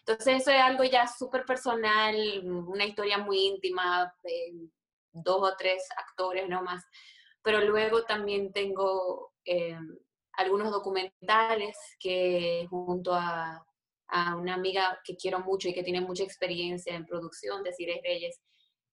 Entonces 0.00 0.42
eso 0.42 0.50
es 0.50 0.60
algo 0.60 0.84
ya 0.84 1.06
súper 1.06 1.44
personal, 1.44 2.16
una 2.44 2.86
historia 2.86 3.18
muy 3.18 3.46
íntima, 3.46 4.12
de 4.22 4.68
dos 5.12 5.42
o 5.42 5.56
tres 5.56 5.86
actores 5.96 6.48
nomás, 6.48 6.84
pero 7.42 7.60
luego 7.60 8.04
también 8.04 8.52
tengo... 8.52 9.32
Eh, 9.44 9.76
algunos 10.40 10.70
documentales 10.70 11.76
que 11.98 12.66
junto 12.70 13.14
a, 13.14 13.64
una 14.36 14.54
amiga 14.54 14.98
que 15.04 15.14
quiero 15.14 15.38
mucho 15.38 15.68
y 15.68 15.72
que 15.72 15.84
tiene 15.84 16.00
mucha 16.00 16.24
experiencia 16.24 16.96
en 16.96 17.06
producción, 17.06 17.62
de 17.62 17.72
Cires 17.72 18.00
Reyes, 18.02 18.40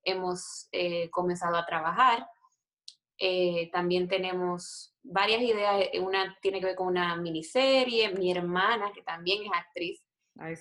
hemos 0.07 0.67
eh, 0.71 1.09
comenzado 1.09 1.55
a 1.55 1.65
trabajar. 1.65 2.27
Eh, 3.19 3.69
también 3.71 4.07
tenemos 4.07 4.95
varias 5.03 5.41
ideas, 5.41 5.87
una 6.01 6.37
tiene 6.41 6.59
que 6.59 6.67
ver 6.67 6.75
con 6.75 6.87
una 6.87 7.15
miniserie, 7.15 8.13
mi 8.13 8.31
hermana, 8.31 8.91
que 8.93 9.01
también 9.01 9.43
es 9.43 9.49
actriz, 9.53 10.03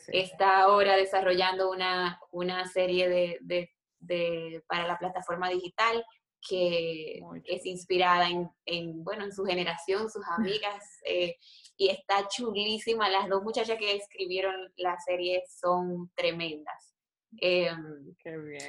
está 0.08 0.60
ahora 0.60 0.96
desarrollando 0.96 1.70
una, 1.70 2.18
una 2.30 2.66
serie 2.66 3.08
de, 3.08 3.70
de, 3.98 4.62
para 4.68 4.86
la 4.86 4.98
plataforma 4.98 5.50
digital 5.50 6.04
que 6.48 7.20
es 7.44 7.66
inspirada 7.66 8.28
en, 8.66 9.04
bueno, 9.04 9.24
en 9.24 9.32
su 9.32 9.44
generación, 9.44 10.08
sus 10.08 10.24
amigas, 10.36 10.84
eh, 11.04 11.36
y 11.76 11.88
está 11.88 12.28
chulísima. 12.28 13.08
Las 13.08 13.28
dos 13.28 13.42
muchachas 13.42 13.78
que 13.78 13.96
escribieron 13.96 14.54
la 14.76 14.98
serie 15.00 15.42
son 15.48 16.10
tremendas. 16.14 16.95
Em, 17.40 18.14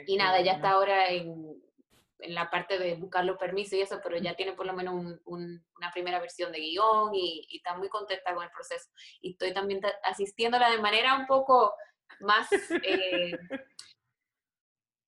y 0.06 0.18
nada, 0.18 0.42
ya 0.42 0.54
está 0.54 0.72
ahora 0.72 1.10
en, 1.10 1.62
la 2.20 2.50
parte 2.50 2.80
de 2.80 2.96
buscar 2.96 3.24
los 3.26 3.38
permisos 3.38 3.74
y 3.74 3.82
eso, 3.82 4.00
pero 4.04 4.18
ya 4.18 4.36
tiene 4.36 4.54
por 4.54 4.66
lo 4.66 4.74
menos 4.74 5.20
una 5.26 5.92
primera 5.94 6.20
versión 6.20 6.52
de 6.52 6.60
guion 6.60 7.14
y, 7.14 7.48
está 7.56 7.78
muy 7.78 7.90
contenta 7.90 8.34
con 8.34 8.44
el 8.44 8.52
proceso. 8.52 8.90
Y 9.22 9.32
estoy 9.32 9.54
también 9.54 9.82
asistiéndola 10.04 10.72
de 10.72 10.80
manera 10.80 11.16
un 11.16 11.28
poco 11.28 11.74
más... 12.20 12.48
Eh, 12.52 13.32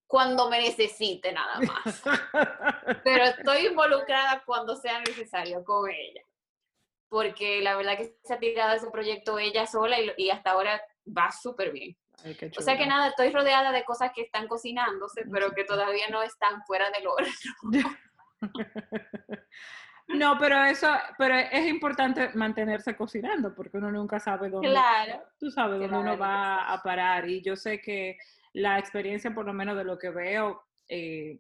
cuando 0.10 0.50
me 0.50 0.60
necesite 0.60 1.32
nada 1.32 1.60
más. 1.60 2.02
Pero 3.04 3.26
estoy 3.26 3.68
involucrada 3.68 4.44
cuando 4.44 4.76
sea 4.76 5.00
necesario 5.02 5.64
con 5.64 5.88
ella. 5.88 6.24
Porque 7.10 7.62
la 7.62 7.78
verdad 7.78 7.96
que 7.96 8.18
se 8.24 8.34
ha 8.34 8.40
tirado 8.40 8.76
ese 8.76 8.90
proyecto 8.90 9.38
ella 9.38 9.68
sola 9.68 9.98
y, 10.18 10.32
hasta 10.32 10.52
ahora 10.52 10.82
va 11.06 11.32
súper 11.32 11.72
bien. 11.72 11.96
O 12.58 12.62
sea 12.62 12.78
que 12.78 12.86
nada, 12.86 13.10
estoy 13.10 13.32
rodeada 13.32 13.72
de 13.72 13.84
cosas 13.84 14.12
que 14.14 14.22
están 14.22 14.48
cocinándose, 14.48 15.24
pero 15.32 15.52
que 15.52 15.64
todavía 15.64 16.08
no 16.10 16.22
están 16.22 16.64
fuera 16.66 16.90
del 16.92 17.08
horno. 17.08 17.32
No, 20.10 20.38
pero 20.40 20.64
eso, 20.64 20.88
pero 21.20 21.36
es 21.36 21.68
importante 21.68 22.32
mantenerse 22.34 22.96
cocinando 22.96 23.54
porque 23.54 23.78
uno 23.78 23.92
nunca 23.92 24.20
sabe 24.20 24.50
dónde, 24.50 24.70
claro, 24.70 25.22
tú 25.40 25.52
sabes 25.52 25.80
dónde 25.80 25.98
uno 25.98 26.18
va 26.18 26.74
a 26.74 26.82
parar. 26.82 27.30
Y 27.30 27.44
yo 27.44 27.56
sé 27.56 27.80
que 27.80 28.18
la 28.54 28.80
experiencia, 28.80 29.32
por 29.34 29.46
lo 29.46 29.54
menos 29.54 29.78
de 29.78 29.84
lo 29.84 30.00
que 30.00 30.10
veo 30.10 30.64
eh, 30.88 31.40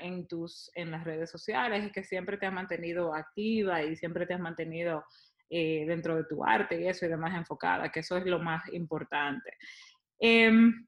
en 0.00 0.26
tus, 0.26 0.70
en 0.74 0.90
las 0.90 1.04
redes 1.04 1.30
sociales, 1.30 1.84
es 1.84 1.92
que 1.92 2.02
siempre 2.02 2.38
te 2.38 2.46
has 2.46 2.52
mantenido 2.52 3.14
activa 3.14 3.82
y 3.82 3.94
siempre 3.94 4.24
te 4.24 4.32
has 4.32 4.40
mantenido 4.40 5.04
eh, 5.50 5.84
dentro 5.86 6.16
de 6.16 6.24
tu 6.24 6.44
arte 6.44 6.80
y 6.80 6.86
eso 6.88 7.04
y 7.04 7.08
demás 7.08 7.34
enfocada, 7.34 7.90
que 7.90 8.00
eso 8.00 8.16
es 8.16 8.24
lo 8.24 8.38
más 8.38 8.72
importante. 8.72 9.56
Em, 10.18 10.86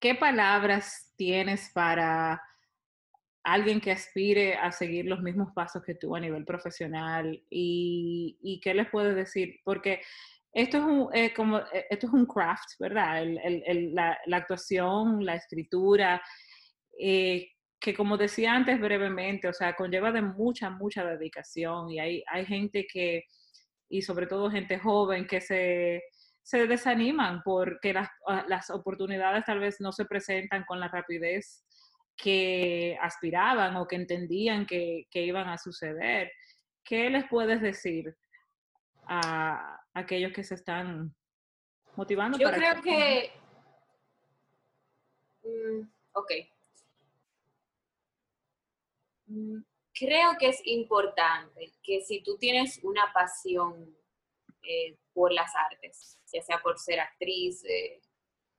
¿Qué 0.00 0.14
palabras 0.14 1.12
tienes 1.16 1.70
para 1.72 2.40
alguien 3.42 3.80
que 3.80 3.92
aspire 3.92 4.54
a 4.54 4.70
seguir 4.70 5.06
los 5.06 5.22
mismos 5.22 5.52
pasos 5.54 5.82
que 5.82 5.94
tú 5.94 6.14
a 6.14 6.20
nivel 6.20 6.44
profesional 6.44 7.42
y, 7.50 8.38
y 8.42 8.60
qué 8.60 8.74
les 8.74 8.88
puedes 8.90 9.16
decir? 9.16 9.60
Porque 9.64 10.00
esto 10.52 10.78
es 10.78 10.84
un, 10.84 11.08
eh, 11.12 11.32
como, 11.34 11.58
eh, 11.58 11.86
esto 11.90 12.06
es 12.06 12.12
un 12.12 12.26
craft, 12.26 12.80
¿verdad? 12.80 13.22
la, 13.92 14.18
actuación, 14.32 15.24
la 15.24 15.36
escritura, 15.36 16.22
eh, 16.98 17.50
que 17.78 17.94
como 17.94 18.16
decía 18.16 18.54
antes 18.54 18.80
brevemente, 18.80 19.48
o 19.48 19.52
sea, 19.52 19.76
conlleva 19.76 20.10
de 20.10 20.22
mucha, 20.22 20.70
mucha 20.70 21.04
dedicación 21.04 21.90
y 21.90 22.00
hay, 22.00 22.24
hay 22.26 22.44
gente 22.46 22.86
que, 22.90 23.24
y 23.88 24.02
sobre 24.02 24.26
todo 24.26 24.50
gente 24.50 24.78
joven, 24.78 25.26
que 25.26 25.40
se, 25.40 26.02
se 26.42 26.66
desaniman 26.66 27.42
porque 27.42 27.92
las, 27.92 28.08
ah, 28.26 28.44
las 28.48 28.70
oportunidades 28.70 29.44
tal 29.44 29.60
vez 29.60 29.80
no 29.80 29.92
se 29.92 30.04
presentan 30.04 30.64
con 30.64 30.80
la 30.80 30.88
rapidez 30.88 31.64
que 32.16 32.98
aspiraban 33.00 33.76
o 33.76 33.86
que 33.86 33.96
entendían 33.96 34.66
que, 34.66 35.06
que 35.10 35.22
iban 35.22 35.48
a 35.48 35.58
suceder. 35.58 36.32
¿Qué 36.84 37.10
les 37.10 37.26
puedes 37.28 37.60
decir 37.60 38.16
a, 39.08 39.80
aquellos 39.94 40.32
que 40.32 40.44
se 40.44 40.54
están 40.54 41.14
motivando. 41.96 42.38
Yo 42.38 42.50
creo 42.50 42.80
que... 42.82 43.32
Mm, 45.42 45.88
ok. 46.12 46.32
Mm, 49.26 49.60
creo 49.98 50.36
que 50.38 50.48
es 50.48 50.60
importante 50.64 51.72
que 51.82 52.00
si 52.00 52.22
tú 52.22 52.36
tienes 52.38 52.80
una 52.82 53.12
pasión 53.12 53.96
eh, 54.62 54.96
por 55.12 55.32
las 55.32 55.52
artes, 55.56 56.18
ya 56.32 56.42
sea 56.42 56.60
por 56.60 56.78
ser 56.78 57.00
actriz, 57.00 57.64
eh, 57.64 58.00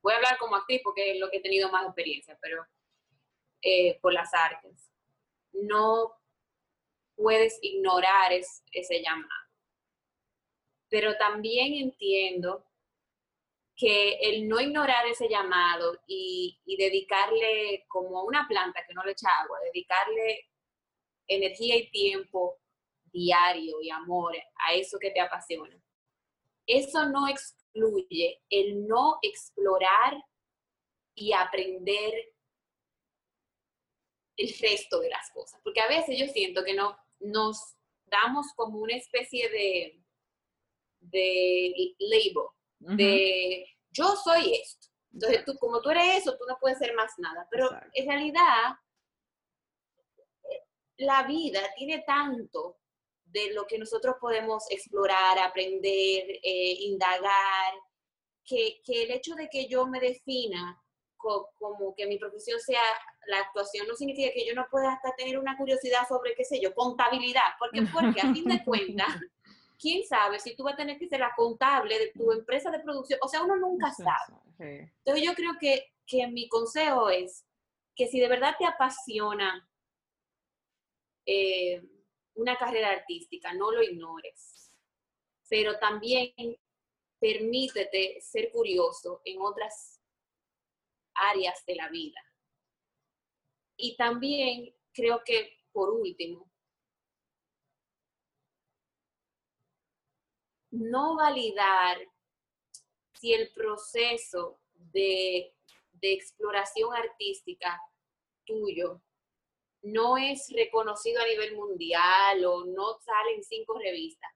voy 0.01 0.13
a 0.13 0.17
hablar 0.17 0.37
como 0.37 0.55
actriz 0.55 0.81
porque 0.83 1.11
es 1.11 1.19
lo 1.19 1.29
que 1.29 1.37
he 1.37 1.41
tenido 1.41 1.69
más 1.71 1.85
experiencia, 1.85 2.37
pero 2.41 2.65
eh, 3.61 3.99
por 4.01 4.13
las 4.13 4.33
artes, 4.33 4.91
no 5.51 6.13
puedes 7.15 7.59
ignorar 7.61 8.31
ese 8.31 9.01
llamado. 9.01 9.49
Pero 10.89 11.17
también 11.17 11.73
entiendo 11.73 12.65
que 13.75 14.13
el 14.21 14.47
no 14.47 14.59
ignorar 14.59 15.05
ese 15.07 15.29
llamado 15.29 15.99
y, 16.07 16.59
dedicarle 16.77 17.85
como 17.87 18.23
una 18.23 18.47
planta 18.47 18.85
que 18.87 18.93
no 18.93 19.03
le 19.03 19.11
echa 19.11 19.27
agua, 19.41 19.59
dedicarle 19.65 20.49
energía 21.29 21.77
y 21.77 21.89
tiempo 21.91 22.59
diario 23.05 23.81
y 23.81 23.89
amor 23.89 24.35
a 24.67 24.73
eso 24.73 24.99
que 24.99 25.11
te 25.11 25.21
apasiona. 25.21 25.81
Eso 26.65 27.05
no 27.07 27.27
excluye 27.27 28.41
el 28.49 28.85
no 28.87 29.19
explorar 29.21 30.21
y 31.15 31.33
aprender 31.33 32.13
el 34.37 34.53
resto 34.59 34.99
de 34.99 35.09
las 35.09 35.31
cosas, 35.31 35.59
porque 35.63 35.81
a 35.81 35.87
veces 35.87 36.17
yo 36.17 36.27
siento 36.27 36.63
que 36.63 36.73
no 36.73 36.97
nos 37.19 37.75
damos 38.05 38.47
como 38.55 38.79
una 38.79 38.95
especie 38.95 39.49
de 39.49 39.99
de 41.01 41.95
label, 41.99 42.97
de 42.97 43.65
yo 43.91 44.15
soy 44.15 44.53
esto. 44.53 44.87
Entonces, 45.13 45.45
tú, 45.45 45.57
como 45.57 45.81
tú 45.81 45.89
eres 45.89 46.19
eso, 46.19 46.37
tú 46.37 46.45
no 46.47 46.57
puedes 46.59 46.77
ser 46.77 46.93
más 46.93 47.13
nada. 47.17 47.47
Pero 47.49 47.69
en 47.93 48.07
realidad, 48.07 48.75
la 50.99 51.23
vida 51.23 51.61
tiene 51.75 52.03
tanto 52.05 52.77
de 53.25 53.53
lo 53.53 53.65
que 53.65 53.77
nosotros 53.77 54.15
podemos 54.19 54.69
explorar, 54.69 55.37
aprender, 55.39 56.23
eh, 56.43 56.75
indagar, 56.81 57.73
que, 58.43 58.81
que, 58.83 59.03
el 59.03 59.11
hecho 59.11 59.35
de 59.35 59.47
que 59.49 59.67
yo 59.67 59.85
me 59.85 59.99
defina 59.99 60.81
como 61.15 61.93
que 61.95 62.07
mi 62.07 62.17
profesión 62.17 62.59
sea 62.59 62.81
la 63.27 63.39
actuación, 63.39 63.87
no 63.87 63.95
significa 63.95 64.31
que 64.33 64.45
yo 64.45 64.55
no 64.55 64.65
pueda 64.71 64.93
hasta 64.93 65.13
tener 65.15 65.37
una 65.37 65.57
curiosidad 65.57 66.07
sobre, 66.07 66.33
qué 66.33 66.45
sé 66.45 66.59
yo, 66.61 66.73
contabilidad, 66.73 67.51
porque, 67.59 67.81
porque 67.93 68.21
a 68.21 68.33
fin 68.33 68.45
de 68.45 68.63
cuentas, 68.63 69.19
quién 69.79 70.05
sabe 70.05 70.39
si 70.39 70.55
tú 70.55 70.63
vas 70.63 70.73
a 70.73 70.77
tener 70.77 70.97
que 70.97 71.07
ser 71.07 71.19
la 71.19 71.33
contable 71.35 71.99
de 71.99 72.11
tu 72.11 72.31
empresa 72.31 72.71
de 72.71 72.79
producción, 72.79 73.19
o 73.21 73.27
sea, 73.27 73.43
uno 73.43 73.55
nunca 73.57 73.91
sabe. 73.91 74.39
Entonces 74.59 75.23
yo 75.23 75.33
creo 75.35 75.51
que, 75.59 75.93
que 76.05 76.27
mi 76.27 76.49
consejo 76.49 77.09
es 77.09 77.45
que 77.95 78.07
si 78.07 78.19
de 78.19 78.27
verdad 78.27 78.55
te 78.57 78.65
apasiona 78.65 79.68
eh, 81.31 81.79
una 82.33 82.57
carrera 82.57 82.89
artística, 82.89 83.53
no 83.53 83.71
lo 83.71 83.83
ignores, 83.83 84.75
pero 85.47 85.77
también 85.77 86.33
permítete 87.19 88.19
ser 88.19 88.51
curioso 88.51 89.21
en 89.25 89.39
otras 89.39 90.01
áreas 91.13 91.63
de 91.67 91.75
la 91.75 91.87
vida. 91.89 92.19
Y 93.77 93.95
también 93.95 94.75
creo 94.91 95.21
que, 95.23 95.59
por 95.71 95.91
último, 95.91 96.51
no 100.71 101.15
validar 101.15 101.99
si 103.13 103.33
el 103.33 103.53
proceso 103.53 104.59
de, 104.73 105.53
de 105.91 106.13
exploración 106.13 106.91
artística 106.95 107.79
tuyo 108.45 109.03
no 109.81 110.17
es 110.17 110.51
reconocido 110.55 111.21
a 111.21 111.27
nivel 111.27 111.55
mundial 111.55 112.43
o 112.45 112.65
no 112.65 112.99
sale 112.99 113.35
en 113.35 113.43
cinco 113.43 113.77
revistas, 113.77 114.31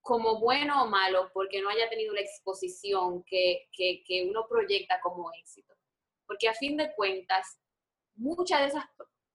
como 0.00 0.38
bueno 0.38 0.84
o 0.84 0.86
malo, 0.86 1.30
porque 1.32 1.60
no 1.60 1.68
haya 1.68 1.88
tenido 1.88 2.14
la 2.14 2.20
exposición 2.20 3.24
que, 3.24 3.68
uno 4.28 4.46
proyecta 4.48 5.00
como 5.00 5.30
éxito. 5.40 5.74
Porque 6.26 6.48
a 6.48 6.54
fin 6.54 6.76
de 6.76 6.94
cuentas, 6.94 7.58
muchas 8.14 8.60
de 8.60 8.66
esas 8.68 8.84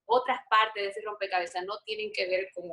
otras 0.06 0.40
partes 0.50 0.84
de 0.84 0.90
ese 0.90 1.02
rompecabezas 1.02 1.64
no 1.66 1.78
tienen 1.86 2.12
que 2.14 2.28
ver 2.28 2.50
con 2.54 2.66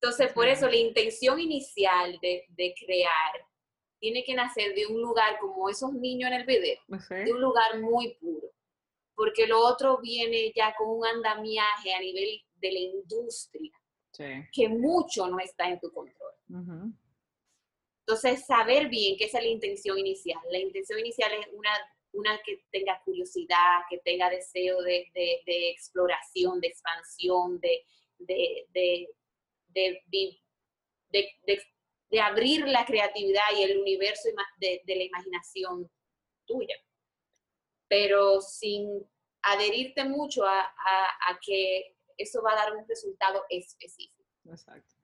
Entonces, 0.00 0.32
por 0.32 0.46
eso 0.46 0.68
la 0.68 0.76
intención 0.76 1.40
inicial 1.40 2.18
de, 2.20 2.44
de, 2.48 2.74
crear 2.78 3.32
tiene 4.00 4.24
que 4.24 4.34
nacer 4.34 4.74
de 4.74 4.86
un 4.86 5.00
lugar 5.00 5.38
como 5.38 5.68
esos 5.68 5.92
niños 5.92 6.30
en 6.30 6.36
el 6.36 6.46
video, 6.46 6.78
de 6.86 7.32
un 7.32 7.40
lugar 7.40 7.80
muy 7.80 8.14
puro 8.14 8.48
porque 9.18 9.48
lo 9.48 9.60
otro 9.66 9.98
viene 9.98 10.52
ya 10.54 10.72
con 10.78 10.90
un 10.90 11.04
andamiaje 11.04 11.92
a 11.92 11.98
nivel 11.98 12.40
de 12.54 12.70
la 12.70 12.78
industria, 12.78 13.72
que 14.52 14.68
mucho 14.68 15.26
no 15.26 15.40
está 15.40 15.68
en 15.68 15.80
tu 15.80 15.90
control. 15.92 16.34
Entonces, 18.06 18.46
saber 18.46 18.88
bien 18.88 19.16
qué 19.18 19.24
es 19.24 19.32
la 19.32 19.42
intención 19.42 19.98
inicial. 19.98 20.38
La 20.52 20.60
intención 20.60 21.00
inicial 21.00 21.32
es 21.32 21.48
una, 21.52 21.70
una 22.12 22.40
que 22.46 22.62
tenga 22.70 23.02
curiosidad, 23.04 23.80
que 23.90 23.98
tenga 23.98 24.30
deseo 24.30 24.80
de, 24.82 25.10
exploración, 25.46 26.60
de 26.60 26.68
expansión, 26.68 27.58
de, 27.58 27.84
de, 28.18 28.68
de, 32.08 32.20
abrir 32.20 32.68
la 32.68 32.86
creatividad 32.86 33.42
y 33.56 33.62
el 33.64 33.78
universo 33.78 34.28
de, 34.58 34.80
la 34.86 35.02
imaginación 35.02 35.90
tuya 36.46 36.76
pero 37.88 38.40
sin 38.40 39.06
adherirte 39.42 40.04
mucho 40.04 40.44
a, 40.44 40.72
que 41.44 41.96
eso 42.16 42.42
va 42.42 42.52
a 42.52 42.56
dar 42.56 42.76
un 42.76 42.86
resultado 42.86 43.44
específico. 43.48 44.24
Exacto. 44.44 44.96